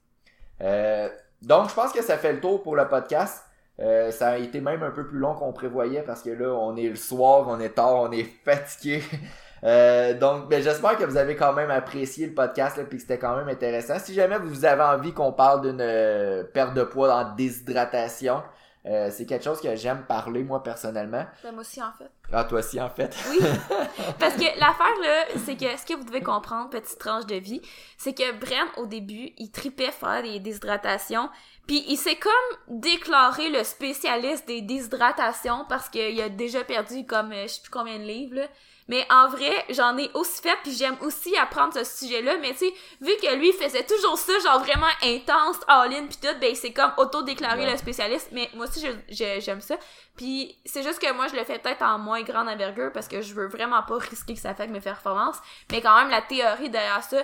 Euh, 0.61 1.09
donc 1.41 1.69
je 1.69 1.73
pense 1.75 1.91
que 1.91 2.03
ça 2.03 2.17
fait 2.17 2.33
le 2.33 2.39
tour 2.39 2.63
pour 2.63 2.75
le 2.75 2.87
podcast. 2.87 3.43
Euh, 3.79 4.09
ça 4.11 4.29
a 4.29 4.37
été 4.37 4.61
même 4.61 4.83
un 4.83 4.91
peu 4.91 5.05
plus 5.05 5.19
long 5.19 5.33
qu'on 5.33 5.51
prévoyait 5.51 6.01
parce 6.01 6.21
que 6.21 6.29
là, 6.29 6.53
on 6.53 6.77
est 6.77 6.87
le 6.87 6.95
soir, 6.95 7.45
on 7.49 7.59
est 7.59 7.75
tard, 7.75 7.95
on 7.95 8.11
est 8.11 8.23
fatigué. 8.45 9.03
Euh, 9.63 10.13
donc, 10.13 10.47
ben, 10.47 10.61
j'espère 10.61 10.97
que 10.97 11.03
vous 11.03 11.17
avez 11.17 11.35
quand 11.35 11.53
même 11.53 11.71
apprécié 11.71 12.27
le 12.27 12.33
podcast 12.33 12.77
et 12.77 12.85
que 12.85 12.97
c'était 12.97 13.17
quand 13.17 13.35
même 13.35 13.49
intéressant. 13.49 13.97
Si 13.99 14.13
jamais 14.13 14.37
vous 14.37 14.63
avez 14.63 14.83
envie 14.83 15.11
qu'on 15.11 15.33
parle 15.33 15.61
d'une 15.61 15.81
euh, 15.81 16.43
perte 16.43 16.73
de 16.73 16.83
poids 16.83 17.13
en 17.13 17.35
déshydratation, 17.35 18.43
euh, 18.87 19.09
c'est 19.11 19.25
quelque 19.25 19.43
chose 19.43 19.59
que 19.59 19.75
j'aime 19.75 20.05
parler 20.05 20.43
moi 20.43 20.61
personnellement. 20.61 21.25
Ben, 21.43 21.51
moi 21.51 21.61
aussi, 21.61 21.81
en 21.81 21.91
fait. 21.91 22.11
Ah, 22.31 22.43
toi 22.43 22.59
aussi 22.59 22.79
en 22.79 22.89
fait. 22.89 23.15
Oui. 23.29 23.39
Parce 24.19 24.35
que 24.35 24.59
l'affaire, 24.59 24.99
là, 25.01 25.25
c'est 25.45 25.55
que 25.55 25.77
ce 25.77 25.85
que 25.85 25.95
vous 25.95 26.03
devez 26.03 26.21
comprendre, 26.21 26.69
petite 26.69 26.99
tranche 26.99 27.25
de 27.25 27.35
vie, 27.35 27.61
c'est 27.97 28.13
que 28.13 28.31
Bren, 28.39 28.67
au 28.77 28.85
début, 28.85 29.31
il 29.37 29.49
tripait 29.51 29.91
faire 29.91 30.21
des 30.21 30.39
déshydratations. 30.39 31.29
Puis 31.67 31.83
il 31.87 31.97
s'est 31.97 32.17
comme 32.17 32.79
déclaré 32.79 33.49
le 33.49 33.63
spécialiste 33.63 34.47
des 34.47 34.61
déshydratations 34.61 35.65
parce 35.67 35.89
qu'il 35.89 36.21
a 36.21 36.29
déjà 36.29 36.63
perdu 36.63 37.05
comme 37.05 37.31
euh, 37.31 37.43
je 37.43 37.53
sais 37.53 37.61
plus 37.61 37.71
combien 37.71 37.97
de 37.97 38.03
livres. 38.03 38.35
Là. 38.35 38.47
Mais 38.87 39.05
en 39.09 39.27
vrai, 39.29 39.65
j'en 39.69 39.97
ai 39.97 40.11
aussi 40.13 40.41
fait, 40.43 40.55
puis 40.61 40.71
j'aime 40.71 40.95
aussi 41.01 41.35
apprendre 41.37 41.73
ce 41.73 41.83
sujet-là. 41.83 42.37
Mais 42.37 42.51
tu 42.51 42.59
sais, 42.59 42.73
vu 43.01 43.11
que 43.21 43.33
lui 43.35 43.51
faisait 43.53 43.83
toujours 43.83 44.17
ça, 44.17 44.33
genre 44.43 44.59
vraiment 44.59 44.85
intense, 45.03 45.57
all-in, 45.67 46.05
puis 46.05 46.17
tout, 46.21 46.37
ben 46.39 46.53
c'est 46.53 46.71
comme 46.71 46.91
auto-déclaré 46.97 47.65
Ouais. 47.65 47.71
le 47.71 47.77
spécialiste. 47.77 48.29
Mais 48.31 48.49
moi 48.53 48.67
aussi, 48.67 48.85
j'aime 49.09 49.61
ça. 49.61 49.75
Puis 50.15 50.55
c'est 50.65 50.83
juste 50.83 50.99
que 50.99 51.11
moi, 51.13 51.27
je 51.27 51.35
le 51.35 51.43
fais 51.43 51.57
peut-être 51.59 51.81
en 51.81 51.97
moins 51.97 52.21
grande 52.21 52.47
envergure 52.47 52.91
parce 52.93 53.07
que 53.07 53.21
je 53.21 53.33
veux 53.33 53.47
vraiment 53.47 53.81
pas 53.83 53.97
risquer 53.97 54.33
que 54.35 54.39
ça 54.39 54.49
affecte 54.51 54.71
mes 54.71 54.79
performances. 54.81 55.37
Mais 55.71 55.81
quand 55.81 55.97
même, 55.97 56.09
la 56.09 56.21
théorie 56.21 56.69
derrière 56.69 57.03
ça, 57.03 57.17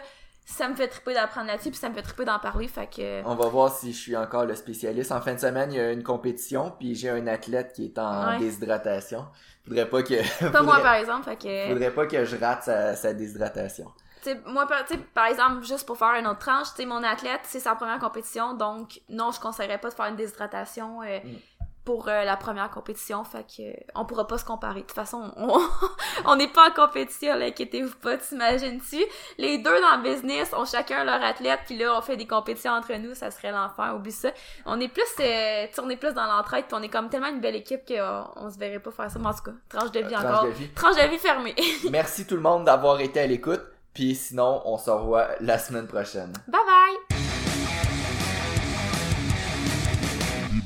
ça 0.52 0.68
me 0.68 0.76
fait 0.76 0.88
triper 0.88 1.14
d'apprendre 1.14 1.48
là-dessus, 1.48 1.70
puis 1.72 1.80
ça 1.80 1.90
me 1.90 1.94
fait 1.96 2.02
triper 2.02 2.26
d'en 2.26 2.40
parler. 2.40 2.68
Fait 2.68 2.88
que. 2.88 3.24
On 3.26 3.36
va 3.36 3.48
voir 3.48 3.72
si 3.74 3.92
je 3.94 3.98
suis 3.98 4.16
encore 4.18 4.46
le 4.46 4.56
spécialiste. 4.56 5.12
En 5.12 5.22
fin 5.22 5.34
de 5.34 5.40
semaine, 5.40 5.72
il 5.72 5.78
y 5.78 5.80
a 5.80 5.92
une 5.92 6.04
compétition, 6.04 6.74
puis 6.80 6.96
j'ai 6.96 7.10
un 7.10 7.28
athlète 7.28 7.74
qui 7.74 7.86
est 7.86 7.98
en 8.00 8.28
Ouais. 8.32 8.38
déshydratation. 8.40 9.26
Faudrait 9.68 9.90
pas 9.90 10.04
que. 10.04 10.50
Pas 10.52 10.62
moi, 10.64 10.80
par 10.82 10.96
exemple. 10.96 11.24
Fait 11.26 11.36
que. 11.38 11.68
Faudrait 11.74 11.92
pas 11.92 12.06
que 12.08 12.26
je 12.26 12.36
rate 12.36 12.64
sa, 12.64 12.96
sa 12.96 13.14
déshydratation. 13.14 13.92
Tu 14.24 14.30
sais, 14.30 14.40
moi, 14.46 14.68
par, 14.68 14.86
tu 14.86 14.94
sais, 14.94 15.00
par 15.16 15.26
exemple, 15.26 15.64
juste 15.64 15.86
pour 15.88 15.98
faire 15.98 16.14
une 16.20 16.28
autre 16.28 16.38
tranche, 16.40 16.68
tu 16.76 16.82
sais, 16.82 16.86
mon 16.86 17.02
athlète, 17.04 17.42
c'est 17.44 17.60
sa 17.60 17.74
première 17.74 17.98
compétition, 17.98 18.54
donc 18.54 19.02
non, 19.10 19.32
je 19.32 19.40
conseillerais 19.40 19.80
pas 19.80 19.90
de 19.90 19.96
faire 19.96 20.06
une 20.06 20.16
déshydratation 20.16 21.02
euh, 21.02 21.20
Mm. 21.24 21.36
Pour 21.84 22.08
euh, 22.08 22.24
la 22.24 22.38
première 22.38 22.70
compétition, 22.70 23.24
fait 23.24 23.44
que 23.44 23.62
euh, 23.64 23.74
on 23.96 24.06
pourra 24.06 24.28
pas 24.28 24.38
se 24.38 24.46
comparer. 24.46 24.82
De 24.82 24.86
toute 24.86 24.92
façon, 24.92 25.32
on 26.26 26.36
n'est 26.36 26.48
pas 26.48 26.70
en 26.70 26.72
compétition, 26.72 27.36
là, 27.36 27.46
inquiétez-vous 27.46 27.96
pas, 27.96 28.18
t'imagines-tu? 28.18 29.04
Les 29.40 29.58
deux 29.58 29.82
dans 29.82 29.98
le 29.98 30.04
business 30.04 30.54
ont 30.54 30.66
chacun 30.66 31.04
leur 31.04 31.24
athlète, 31.24 31.62
puis 31.66 31.78
là, 31.78 31.98
on 31.98 32.02
fait 32.02 32.18
des 32.18 32.28
compétitions 32.28 32.74
entre 32.74 32.94
nous, 32.94 33.16
ça 33.16 33.32
serait 33.32 33.52
l'enfer, 33.52 33.96
oublie 33.96 34.12
ça. 34.12 34.30
On 34.66 34.80
est 34.80 34.90
plus, 34.90 35.04
euh, 35.20 35.68
on 35.82 35.90
est 35.90 35.98
plus 35.98 36.14
dans 36.14 36.26
l'entraide, 36.26 36.66
puis 36.68 36.78
on 36.80 36.84
est 36.84 36.90
comme 36.90 37.10
tellement 37.10 37.30
une 37.30 37.42
belle 37.42 37.56
équipe 37.56 37.82
qu'on 37.88 38.26
on 38.36 38.50
se 38.52 38.60
verrait 38.60 38.80
pas 38.80 38.92
faire 38.92 39.10
ça, 39.10 39.18
mais 39.18 39.28
en 39.28 39.34
tout 39.34 39.44
cas, 39.44 39.52
tranche 39.70 39.92
de 39.92 40.00
vie 40.02 40.14
tranche 40.14 40.26
encore. 40.26 40.46
de 40.46 40.50
vie. 40.52 40.70
Tranche 40.70 40.96
de 40.96 41.10
vie 41.10 41.18
fermée. 41.18 41.56
Merci 41.92 42.28
tout 42.28 42.36
le 42.36 42.42
monde 42.42 42.66
d'avoir 42.66 43.00
été 43.00 43.20
à 43.20 43.28
l'écoute. 43.28 43.62
Puis 43.94 44.16
sinon, 44.16 44.62
on 44.66 44.78
se 44.78 44.90
revoit 44.90 45.30
la 45.42 45.58
semaine 45.58 45.88
prochaine. 45.88 46.32
bye 46.48 46.62
bye! 46.66 47.31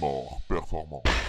Bimor 0.05 0.37
performant. 0.47 1.24